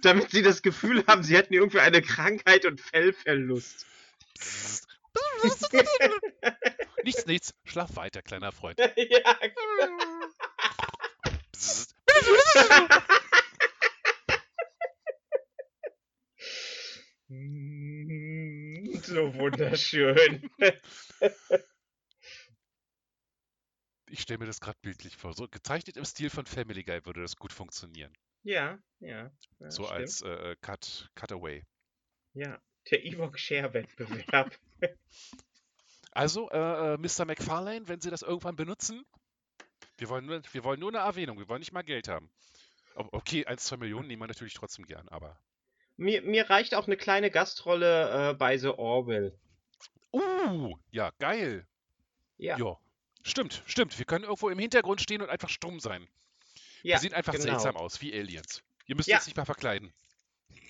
[0.00, 3.86] damit sie das Gefühl haben, sie hätten irgendwie eine Krankheit und Fellverlust.
[7.04, 7.54] Nichts, nichts.
[7.64, 8.78] Schlaf weiter, kleiner Freund.
[8.78, 9.36] ja,
[11.52, 11.94] Psst.
[17.32, 20.50] Mm, so wunderschön.
[24.08, 25.32] Ich stelle mir das gerade bildlich vor.
[25.32, 28.12] So gezeichnet im Stil von Family Guy würde das gut funktionieren.
[28.42, 29.30] Ja, ja.
[29.60, 30.00] ja so stimmt.
[30.00, 31.64] als äh, Cut, Cutaway.
[32.32, 32.60] Ja,
[32.90, 34.58] der Ewok Share Wettbewerb.
[36.12, 37.24] Also, äh, äh, Mr.
[37.24, 39.06] McFarlane, wenn Sie das irgendwann benutzen,
[40.00, 42.30] wir wollen, nur, wir wollen nur eine Erwähnung, wir wollen nicht mal Geld haben.
[42.94, 45.38] Okay, 1, 2 Millionen nehmen wir natürlich trotzdem gern, aber.
[45.96, 49.38] Mir, mir reicht auch eine kleine Gastrolle äh, bei The Orville.
[50.12, 51.66] Uh, ja, geil.
[52.38, 52.76] Ja, Ja.
[53.22, 53.98] Stimmt, stimmt.
[53.98, 56.08] Wir können irgendwo im Hintergrund stehen und einfach stumm sein.
[56.82, 57.44] ja wir sehen einfach genau.
[57.44, 58.62] seltsam aus, wie Aliens.
[58.86, 59.18] Ihr müsst Ja.
[59.18, 59.92] uns nicht mal verkleiden.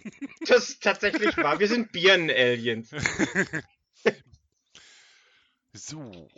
[0.46, 1.58] Das ist tatsächlich wahr.
[1.60, 2.90] Wir sind Birnen-Aliens.
[5.72, 6.28] So,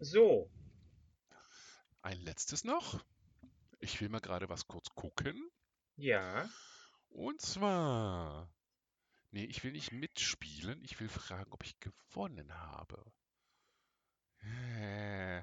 [0.00, 0.48] So,
[2.08, 3.04] ein letztes noch.
[3.80, 5.50] Ich will mal gerade was kurz gucken.
[5.96, 6.48] ja.
[7.10, 8.50] Und zwar.
[9.30, 10.82] Nee, ich will nicht mitspielen.
[10.84, 13.12] Ich will fragen, ob ich gewonnen habe.
[14.40, 15.42] Äh.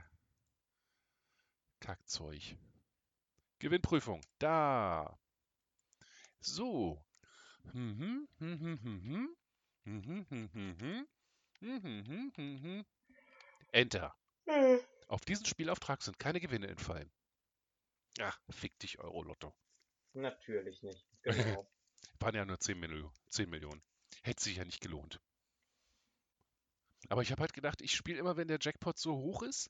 [1.80, 2.57] Kackzeug.
[3.59, 4.22] Gewinnprüfung.
[4.39, 5.20] Da.
[6.39, 7.03] So.
[7.74, 9.36] Mhm, mhm, mhm, mhm.
[9.84, 11.07] Mhm, mhm, mhm.
[11.61, 12.86] Mhm, mhm, mhm.
[13.72, 14.16] Enter.
[14.45, 17.12] Äh, Auf diesen Spielauftrag sind keine Gewinne entfallen.
[18.20, 19.53] Ach, fick dich, Euro-Lotto.
[20.14, 21.06] Natürlich nicht.
[21.24, 21.68] Genau.
[22.20, 23.12] Waren ja nur 10 Millionen.
[23.30, 23.82] 10 Millionen.
[24.24, 25.20] Hätte sich ja nicht gelohnt.
[27.10, 29.70] Aber ich habe halt gedacht, ich spiele immer, wenn der Jackpot so hoch ist.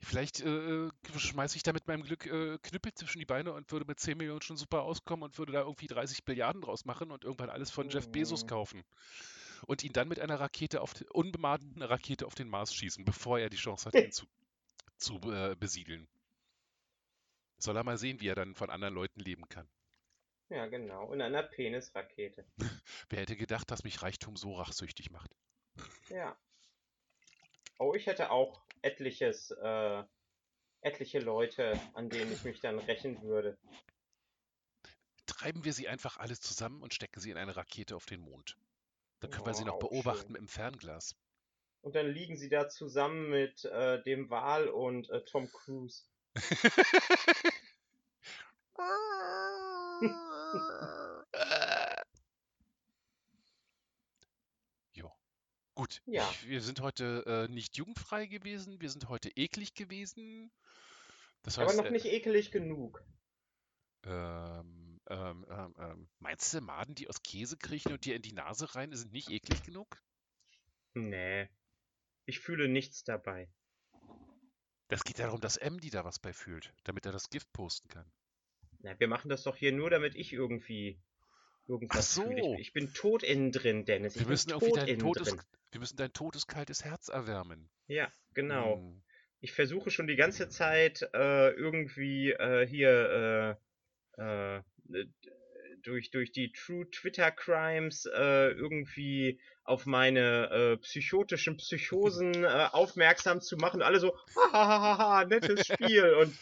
[0.00, 3.84] Vielleicht äh, schmeiße ich da mit meinem Glück äh, Knüppel zwischen die Beine und würde
[3.86, 7.24] mit 10 Millionen schon super auskommen und würde da irgendwie 30 Billiarden draus machen und
[7.24, 8.48] irgendwann alles von Jeff Bezos Mhm.
[8.48, 8.82] kaufen.
[9.66, 13.38] Und ihn dann mit einer Rakete auf die, unbemannten Rakete auf den Mars schießen, bevor
[13.40, 14.26] er die Chance hat, ihn zu,
[14.98, 16.08] zu äh, besiedeln.
[17.58, 19.68] Soll er mal sehen, wie er dann von anderen Leuten leben kann.
[20.48, 21.12] Ja, genau.
[21.12, 22.44] In einer Penisrakete.
[23.08, 25.34] Wer hätte gedacht, dass mich Reichtum so rachsüchtig macht?
[26.08, 26.36] Ja.
[27.78, 30.02] Oh, ich hätte auch etliches, äh,
[30.80, 33.58] etliche Leute, an denen ich mich dann rächen würde.
[35.26, 38.56] Treiben wir sie einfach alle zusammen und stecken sie in eine Rakete auf den Mond.
[39.20, 40.42] Dann können wir sie Oh, noch beobachten schön.
[40.42, 41.14] im Fernglas.
[41.88, 46.02] Und dann liegen sie da zusammen mit äh, dem Wal und äh, Tom Cruise.
[54.92, 55.10] jo.
[55.74, 56.02] Gut.
[56.04, 56.28] Ja.
[56.30, 60.52] Ich, wir sind heute äh, nicht jugendfrei gewesen, wir sind heute eklig gewesen.
[61.40, 63.02] Das Aber heißt, noch äh, nicht ekelig genug.
[64.04, 68.34] ähm, ähm, ähm, ähm, meinst du, Maden, die aus Käse kriechen und dir in die
[68.34, 70.02] Nase rein, sind nicht eklig genug?
[70.92, 71.48] Nee.
[72.28, 73.48] Ich fühle nichts dabei.
[74.88, 78.04] Das geht darum, dass MD da was bei fühlt, damit er das Gift posten kann.
[78.80, 81.00] Na, wir machen das doch hier nur, damit ich irgendwie
[81.66, 82.42] irgendwas Ach fühle.
[82.42, 82.54] so.
[82.56, 84.14] Ich, ich bin tot innen drin, Dennis.
[84.14, 85.42] Ich Wir bin müssen irgendwie tot dein innen totes, drin.
[85.70, 87.70] wir müssen dein totes, kaltes Herz erwärmen.
[87.86, 88.76] Ja, genau.
[88.76, 89.02] Hm.
[89.40, 93.58] Ich versuche schon die ganze Zeit äh, irgendwie äh, hier
[94.18, 94.62] äh, äh,
[95.82, 103.40] durch, durch die True Twitter Crimes äh, irgendwie auf meine äh, psychotischen Psychosen äh, aufmerksam
[103.40, 103.82] zu machen.
[103.82, 104.16] Alle so,
[104.52, 106.14] hahaha, nettes Spiel.
[106.14, 106.34] Und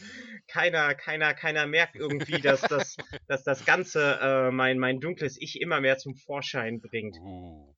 [0.47, 5.61] keiner, keiner, keiner merkt irgendwie, dass das, dass das Ganze äh, mein, mein dunkles Ich
[5.61, 7.17] immer mehr zum Vorschein bringt.
[7.21, 7.75] Uh.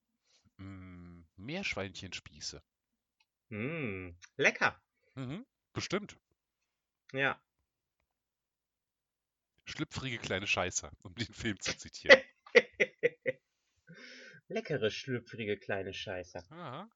[0.57, 2.61] Mm, Meerschweinchenspieße.
[3.49, 4.79] Hm, lecker.
[5.15, 5.45] Mhm.
[5.73, 6.17] Bestimmt.
[7.13, 7.39] Ja.
[9.69, 12.19] Schlüpfrige kleine Scheißer, um den Film zu zitieren.
[14.47, 16.43] Leckere, schlüpfrige kleine Scheiße.
[16.49, 16.89] Aha.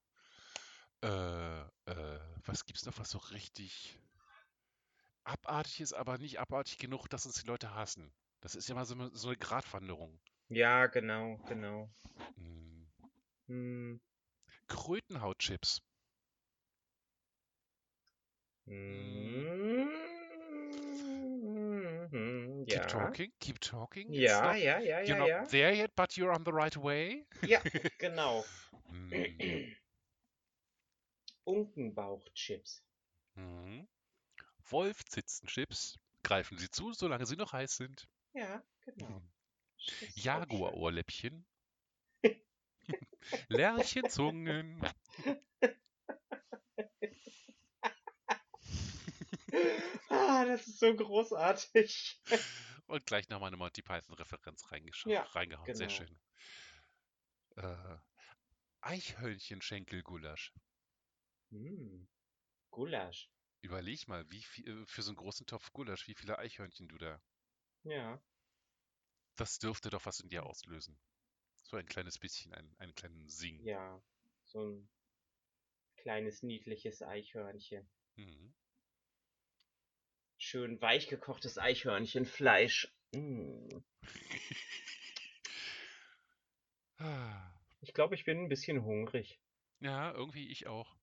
[1.04, 1.62] Äh,
[1.92, 4.00] äh, was gibt's noch, was so richtig
[5.24, 8.12] abartig ist, aber nicht abartig genug, dass uns die Leute hassen?
[8.42, 10.20] Das ist ja mal so eine, so eine Gratwanderung.
[10.50, 11.94] Ja, genau, genau.
[12.38, 12.88] Hm.
[13.48, 14.02] Hm.
[14.68, 15.82] Krötenhautchips.
[18.66, 19.62] Mhm,
[22.66, 22.86] Keep Ja.
[22.88, 24.14] talking, keep talking.
[24.14, 25.45] Ja, not, ja, ja, you're ja, not ja.
[25.45, 27.26] there yet, but you're on the right way.
[27.41, 27.59] Ja,
[27.99, 28.45] genau.
[28.89, 29.76] Hm.
[31.45, 32.84] Unkenbauchchips.
[33.36, 33.88] Mhm.
[34.70, 35.99] Wolfzitzenchips.
[36.24, 38.07] Greifen Sie zu, solange sie noch heiß sind.
[38.34, 39.22] Ja, genau.
[39.78, 40.09] Schön.
[40.16, 41.45] Jaguarohrläppchen.
[43.49, 44.82] Lerchenzungen.
[50.10, 52.22] Ah, das ist so großartig.
[52.88, 54.64] Und gleich nochmal eine Monty Python-Referenz
[55.06, 55.74] Ja, reingehauen.
[55.74, 55.97] Sehr genau.
[55.97, 56.20] schön.
[57.56, 57.97] Äh,
[58.82, 60.54] Eichhörnchenschenkelgulasch.
[61.51, 62.08] Hm.
[62.72, 63.30] Gulasch.
[63.62, 66.97] Überleg mal, wie viel, äh, für so einen großen Topf Gulasch, wie viele Eichhörnchen du
[66.97, 67.22] da.
[67.84, 68.22] Ja.
[69.36, 70.99] Das dürfte doch was in dir auslösen.
[71.64, 73.64] So ein kleines bisschen, ein, einen kleinen Sing.
[73.64, 74.01] Ja.
[74.45, 74.89] So ein
[75.97, 77.89] kleines, niedliches Eichhörnchen.
[78.16, 78.54] Mhm.
[80.38, 82.94] Schön weich gekochtes Eichhörnchenfleisch.
[83.14, 83.68] Mm.
[86.98, 87.52] Ah.
[87.82, 89.40] Ich glaube, ich bin ein bisschen hungrig.
[89.80, 90.96] Ja, irgendwie ich auch.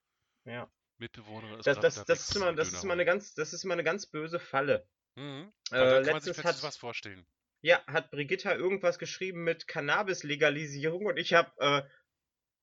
[0.44, 0.70] Ja.
[0.98, 3.74] Mitbewohnerin ist Das, das, das, ist immer, das, ist immer eine ganz, das ist immer
[3.74, 4.88] eine ganz böse Falle.
[5.16, 5.52] Mhm.
[5.72, 7.26] Äh, letztens hat, was vorstellen.
[7.62, 11.82] ja, hat Brigitta irgendwas geschrieben mit Cannabis-Legalisierung und ich habe äh,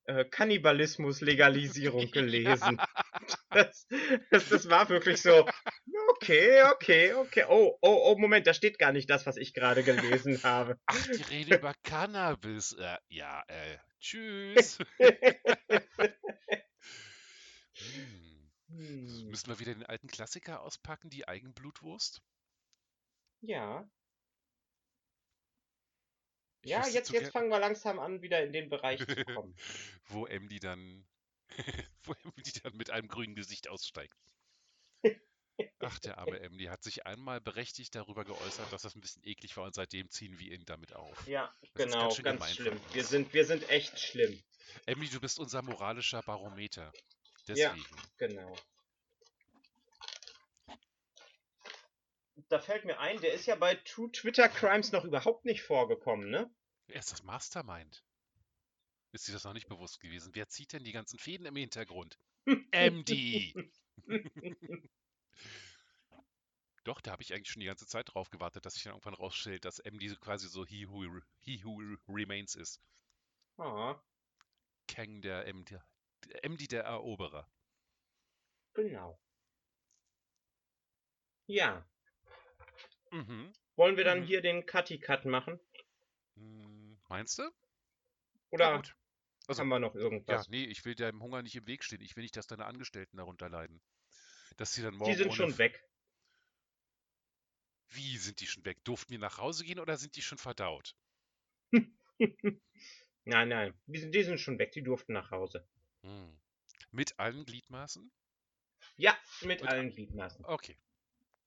[0.08, 2.80] äh, Kannibalismus-Legalisierung gelesen.
[3.50, 3.88] Das,
[4.32, 5.48] das, das war wirklich so,
[6.18, 7.46] okay, okay, okay.
[7.48, 10.80] Oh, oh, oh, Moment, da steht gar nicht das, was ich gerade gelesen habe.
[10.86, 12.74] Ach, die reden über Cannabis.
[12.74, 14.80] Äh, ja, äh, tschüss.
[17.80, 18.50] Hm.
[18.70, 22.22] Hm, Müssen wir wieder den alten Klassiker auspacken, die Eigenblutwurst?
[23.42, 23.88] ja,
[26.62, 29.56] Ich ja, jetzt, jetzt fangen wir langsam an, wieder in den Bereich zu kommen.
[30.08, 31.08] wo MD dann,
[32.04, 34.16] wo MD dann mit einem grünen Gesicht aussteigt.
[35.80, 39.56] Ach, der arme MD hat sich einmal berechtigt darüber geäußert, dass das ein bisschen eklig
[39.58, 41.28] war und seitdem ziehen wir ihn damit auf.
[41.28, 42.82] Ja, Das ist genau, ganz ganz gemein schlimm.
[42.94, 44.42] Wir sind, wir sind echt schlimm.
[44.86, 46.92] Emily, du bist unser moralischer Barometer.
[47.48, 47.74] Ja.
[47.74, 47.86] Deswegen.
[48.18, 48.56] Genau.
[52.50, 56.30] Da fällt mir ein, der ist ja bei True Twitter Crimes noch überhaupt nicht vorgekommen,
[56.30, 56.50] ne?
[56.88, 58.04] Wer ist das Mastermind?
[59.12, 60.36] Ist dir das noch nicht bewusst gewesen?
[60.36, 62.20] Wer zieht denn die ganzen Fäden im Hintergrund?
[62.72, 63.54] MD!
[66.86, 69.14] Doch, da habe ich eigentlich schon die ganze Zeit drauf gewartet, dass sich dann irgendwann
[69.14, 72.82] rausstellt, dass MD so quasi so He Who, he who Remains ist.
[73.60, 74.02] Ah,
[74.88, 75.80] Kang der MD,
[76.26, 77.50] der MD der Eroberer.
[78.74, 79.20] genau.
[81.48, 81.86] Ja.
[83.12, 83.52] Mhm.
[83.78, 84.26] Wollen wir dann Mhm.
[84.26, 85.58] hier den Cutty-Cut machen?
[86.38, 87.52] Hm, Meinst du?
[88.50, 88.94] Oder gut.
[89.48, 90.48] Also, haben wir noch ja, irgendwas?
[90.48, 92.02] nee, ich will deinem Hunger nicht im Weg stehen.
[92.02, 93.82] Ich will nicht, dass deine Angestellten darunter leiden.
[94.58, 95.84] Dass sie dann Die morgen sind ohne schon weg.
[97.90, 98.84] Wie sind die schon weg?
[98.84, 100.96] Durften wir nach Hause gehen oder sind die schon verdaut?
[103.24, 103.74] Nein, nein.
[103.88, 104.72] Die sind, die sind schon weg.
[104.72, 105.68] Die durften nach Hause.
[106.02, 106.40] Hm.
[106.92, 108.10] Mit allen Gliedmaßen?
[108.96, 110.46] Ja, mit Mit allen Gliedmaßen.
[110.46, 110.78] Okay,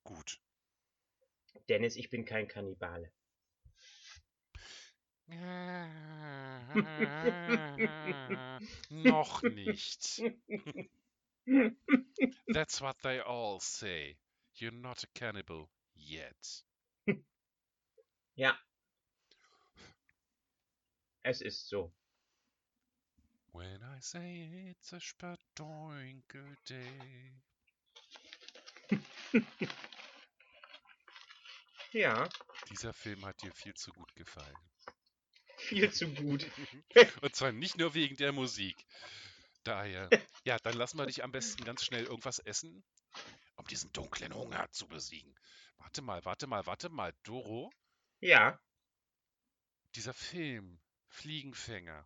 [0.05, 0.39] gut.
[1.69, 3.11] Dennis, ich bin kein Kannibale.
[8.91, 10.23] Noch nicht.
[12.49, 14.17] That's what they all say.
[14.57, 16.63] You're not a cannibal yet.
[18.37, 18.57] Ja.
[21.23, 21.93] Es ist so.
[23.53, 27.33] When I say it's a spadoinkle day.
[31.93, 32.29] Ja,
[32.71, 34.57] Dieser Film hat dir viel zu gut gefallen.
[35.57, 36.47] viel zu gut.
[37.23, 38.77] Und zwar nicht nur wegen der Musik.
[39.65, 40.11] Daher,
[40.45, 42.85] ja, dann lassen wir dich am besten ganz schnell irgendwas essen,
[43.57, 45.35] um diesen dunklen Hunger zu besiegen.
[45.79, 47.71] Warte mal, warte mal, warte mal, Doro,
[48.21, 48.61] Ja,
[49.95, 52.05] dieser Film, Fliegenfänger.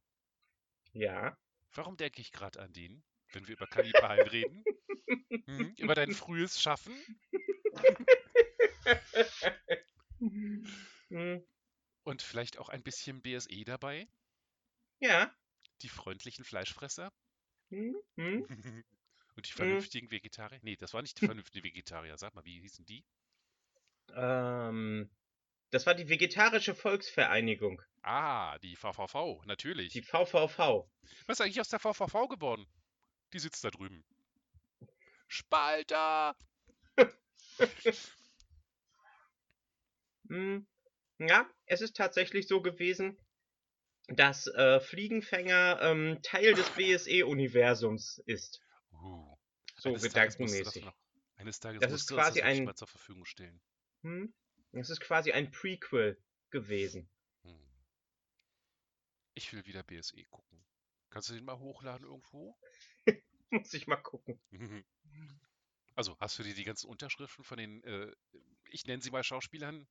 [0.95, 1.37] ja.
[1.75, 4.67] Warum denke ich gerade an den, wenn wir über Kannibalen reden?
[5.47, 5.75] Hm?
[5.79, 7.07] Über dein frühes Schaffen?
[11.11, 11.45] Hm,
[12.05, 14.09] Und vielleicht auch ein bisschen BSE dabei?
[15.01, 15.35] Ja.
[15.83, 17.13] Die freundlichen Fleischfresser?
[17.75, 18.49] Hm, hm.
[19.37, 20.61] Und die vernünftigen Vegetarier?
[20.62, 22.16] Nee, das waren nicht die vernünftigen Vegetarier.
[22.16, 23.05] Sag mal, wie hießen die?
[24.14, 25.11] Ähm,
[25.70, 29.95] das war die Vegetarische Volksvereinigung, Ah, die VVV, natürlich.
[29.95, 30.91] die VVV.
[31.27, 32.66] Was ist eigentlich aus der VVV geworden?
[33.35, 34.05] Die sitzt da drüben.
[35.29, 36.35] Spalter!
[40.29, 40.66] Hm,
[41.20, 43.18] Ja, es ist tatsächlich so gewesen,
[44.09, 48.61] dass äh, Fliegenfänger ähm, Teil des BSE-Universums ist.
[48.93, 49.37] Uh,
[49.77, 50.87] So gedankenmäßig.
[51.37, 53.61] Eines Tages Das ist quasi das ein- zur Verfügung stellen.
[54.03, 54.33] Hm?
[54.73, 57.09] Das ist quasi ein Prequel gewesen.
[57.43, 57.59] Hm.
[59.35, 60.65] Ich will wieder BSE gucken.
[61.11, 62.57] Kannst du den mal hochladen irgendwo?
[63.51, 64.41] Muss ich mal gucken.
[65.95, 68.13] Also, hast du dir die ganzen Unterschriften von den, äh,
[68.71, 69.87] ich nenne sie mal Schauspielern?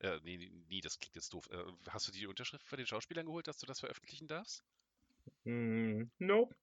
[0.00, 0.38] Äh, nee,
[0.68, 1.48] nee, das klingt jetzt doof.
[1.50, 4.64] Äh, hast du die Unterschrift von den Schauspielern geholt, dass du das veröffentlichen darfst?
[5.44, 6.54] Hm, nope.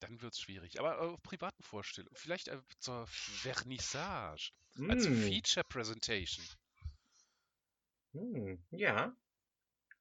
[0.00, 0.78] Dann wird es schwierig.
[0.80, 2.16] Aber auf privaten Vorstellungen.
[2.16, 4.52] Vielleicht äh, zur Vernissage.
[4.86, 6.48] Als Hm, Feature Presentation.
[8.14, 9.14] hm, ja.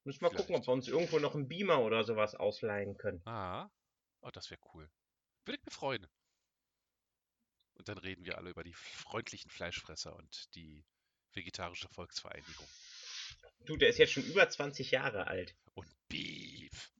[0.05, 0.67] Müssen wir gucken, ob Vielleicht.
[0.67, 3.23] wir uns irgendwo noch einen Beamer oder sowas ausleihen können.
[3.25, 3.69] Ah.
[4.21, 4.89] Oh, das wäre cool.
[5.45, 6.07] Würde ich mich freuen.
[7.75, 10.83] Und dann reden wir alle über die freundlichen Fleischfresser und die
[11.35, 12.67] vegetarische Volksvereinigung.
[13.65, 15.55] Du, der ist jetzt schon über 20 Jahre alt.
[15.73, 16.91] Und Beef.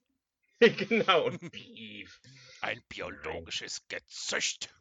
[0.60, 2.20] genau, und Beef.
[2.60, 4.74] Ein biologisches Gezücht.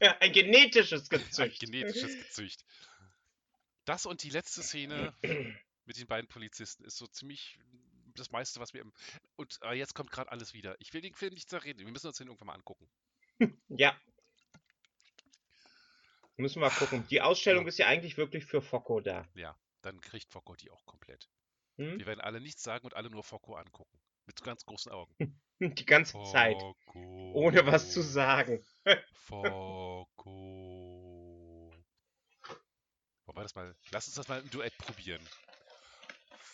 [0.20, 1.60] Ein genetisches Ein Gezücht.
[1.60, 2.64] genetisches Gezücht.
[3.84, 5.14] Das und die letzte Szene
[5.84, 7.58] mit den beiden Polizisten ist so ziemlich
[8.14, 8.92] das meiste, was wir im.
[9.36, 10.76] Und äh, jetzt kommt gerade alles wieder.
[10.78, 11.80] Ich will den Film nicht zerreden.
[11.80, 12.88] Wir müssen uns den irgendwann mal angucken.
[13.68, 13.98] Ja.
[16.36, 17.06] Müssen wir gucken.
[17.08, 19.26] Die Ausstellung ist ja eigentlich wirklich für Focko da.
[19.34, 21.30] Ja, dann kriegt Focko die auch komplett.
[21.78, 21.98] Hm?
[21.98, 23.98] Wir werden alle nichts sagen und alle nur Focko angucken.
[24.26, 25.14] Mit ganz großen Augen.
[25.60, 26.60] Die ganze Zeit.
[26.60, 27.32] Focko.
[27.34, 28.62] Ohne was zu sagen.
[29.14, 30.06] Focko.
[33.24, 33.74] Wollen wir das mal.
[33.90, 35.26] Lass uns das mal im Duett probieren.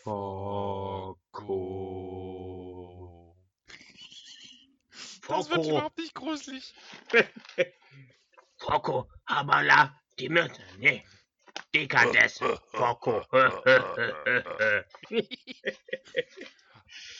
[0.02, 1.42] Focko.
[5.28, 6.74] Das wird überhaupt nicht gruselig.
[8.66, 11.04] Focko, Habala, die Mütter, nee.
[11.74, 12.38] Dekades,
[12.72, 13.22] Focko.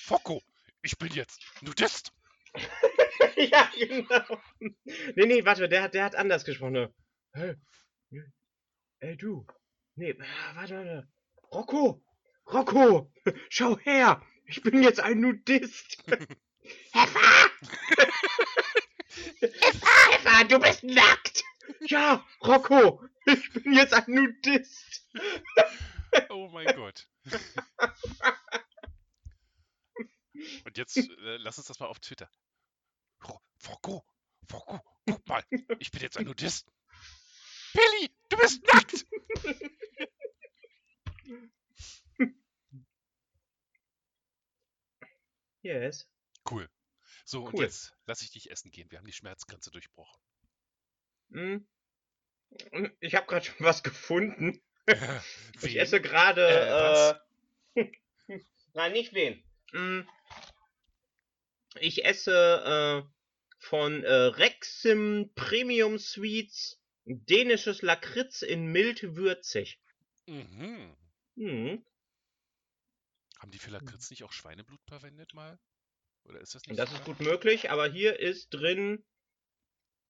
[0.07, 0.43] Focko,
[0.82, 2.12] ich bin jetzt Nudist.
[3.36, 4.40] ja, genau.
[4.61, 6.93] Nee, nee, warte, der, hat- der hat anders gesprochen.
[7.32, 7.55] Hey,
[9.01, 9.47] ey, du.
[9.97, 11.09] Nee, ah, warte, warte.
[11.51, 12.05] Rocco,
[12.47, 13.12] Rocco,
[13.49, 14.22] schau her.
[14.47, 16.03] Ich bin jetzt ein Nudist.
[16.93, 17.51] Heffa!
[19.40, 21.44] Heffa, Heffa, du bist nackt.
[21.80, 25.06] Ja, Rocco, ich bin jetzt ein Nudist.
[26.30, 27.08] Oh mein Gott.
[30.64, 32.28] Und jetzt äh, lass uns das mal auf Twitter.
[33.26, 34.04] Ro- Focko,
[34.48, 35.44] Focko, guck mal,
[35.78, 36.66] ich bin jetzt ein Nudist.
[37.72, 39.06] Billy, du bist nackt.
[45.62, 46.06] Yes.
[47.23, 47.28] Cool.
[47.28, 47.65] So, und Cool.
[47.65, 48.90] jetzt lass ich dich essen gehen.
[48.90, 50.20] Wir haben die Schmerzgrenze durchbrochen.
[51.32, 51.66] Hm.
[53.01, 54.61] Ich habe gerade schon was gefunden.
[55.62, 55.81] Ich Wen?
[55.81, 57.20] esse gerade.
[57.77, 57.93] Äh, Äh,
[58.74, 59.43] Nein, nicht wen.
[59.73, 60.01] Mm.
[61.78, 63.09] Ich esse äh,
[63.61, 69.78] von äh, Rexim Premium Sweets dänisches Lakritz in mild würzig.
[70.27, 70.97] Mhm.
[71.36, 71.85] Hm.
[73.39, 75.59] Haben die für Lakritz nicht auch Schweineblut verwendet mal?
[76.24, 77.15] Oder ist das nicht Das ist sogar?
[77.16, 79.05] gut möglich, aber hier ist drin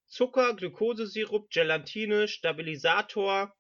[0.07, 3.55] Zucker, Glukosesirup, Gelatine, Stabilisator,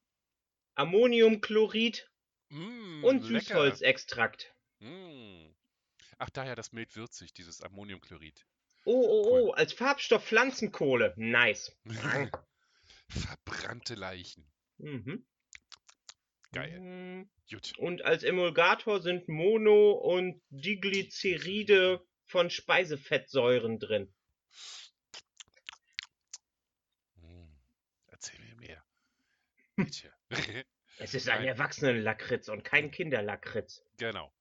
[0.75, 2.09] Ammoniumchlorid
[2.51, 3.41] Mm, und lecker.
[3.47, 4.55] Süßholzextrakt.
[4.81, 5.47] Mm.
[6.19, 8.45] Ach, daher das mild würzig, dieses Ammoniumchlorid.
[8.85, 9.41] Oh, oh, Cool.
[9.41, 11.15] oh, als Farbstoff Pflanzenkohle.
[11.17, 11.75] Nice.
[13.09, 14.53] Verbrannte Leichen.
[14.77, 15.27] Mhm.
[16.53, 16.79] Geil.
[16.79, 17.31] Mm.
[17.51, 17.73] Gut.
[17.79, 24.13] Und als Emulgator sind Mono- und Diglyceride von Speisefettsäuren drin.
[28.07, 28.83] erzähl mir mehr.
[29.77, 30.13] Bitte.
[30.99, 31.45] Es ist ein.
[31.45, 33.85] Erwachsenenlakritz und kein Kinderlakritz.
[33.99, 34.33] genau.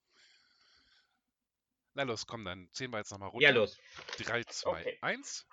[1.94, 3.46] Na los, komm, dann zählen wir jetzt nochmal runter.
[3.46, 3.78] Ja, los.
[4.20, 4.98] 3, 2, Okay.
[5.02, 5.46] 1.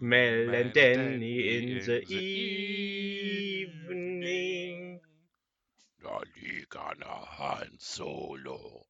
[0.00, 2.00] Mel and Danny in the
[3.60, 5.02] evening.
[6.00, 7.04] Da liegt eine
[7.38, 8.87] Han Solo.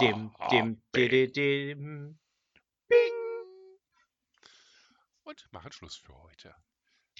[0.00, 2.18] Dem, dem, dem, dem.
[2.88, 3.12] Bing.
[5.24, 6.54] Und machen Schluss für heute.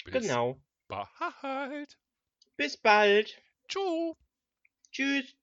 [0.04, 0.62] Bis genau.
[0.86, 1.98] Bald.
[2.56, 3.42] Bis bald.
[3.68, 4.14] Tschu.
[4.92, 5.34] Tschüss.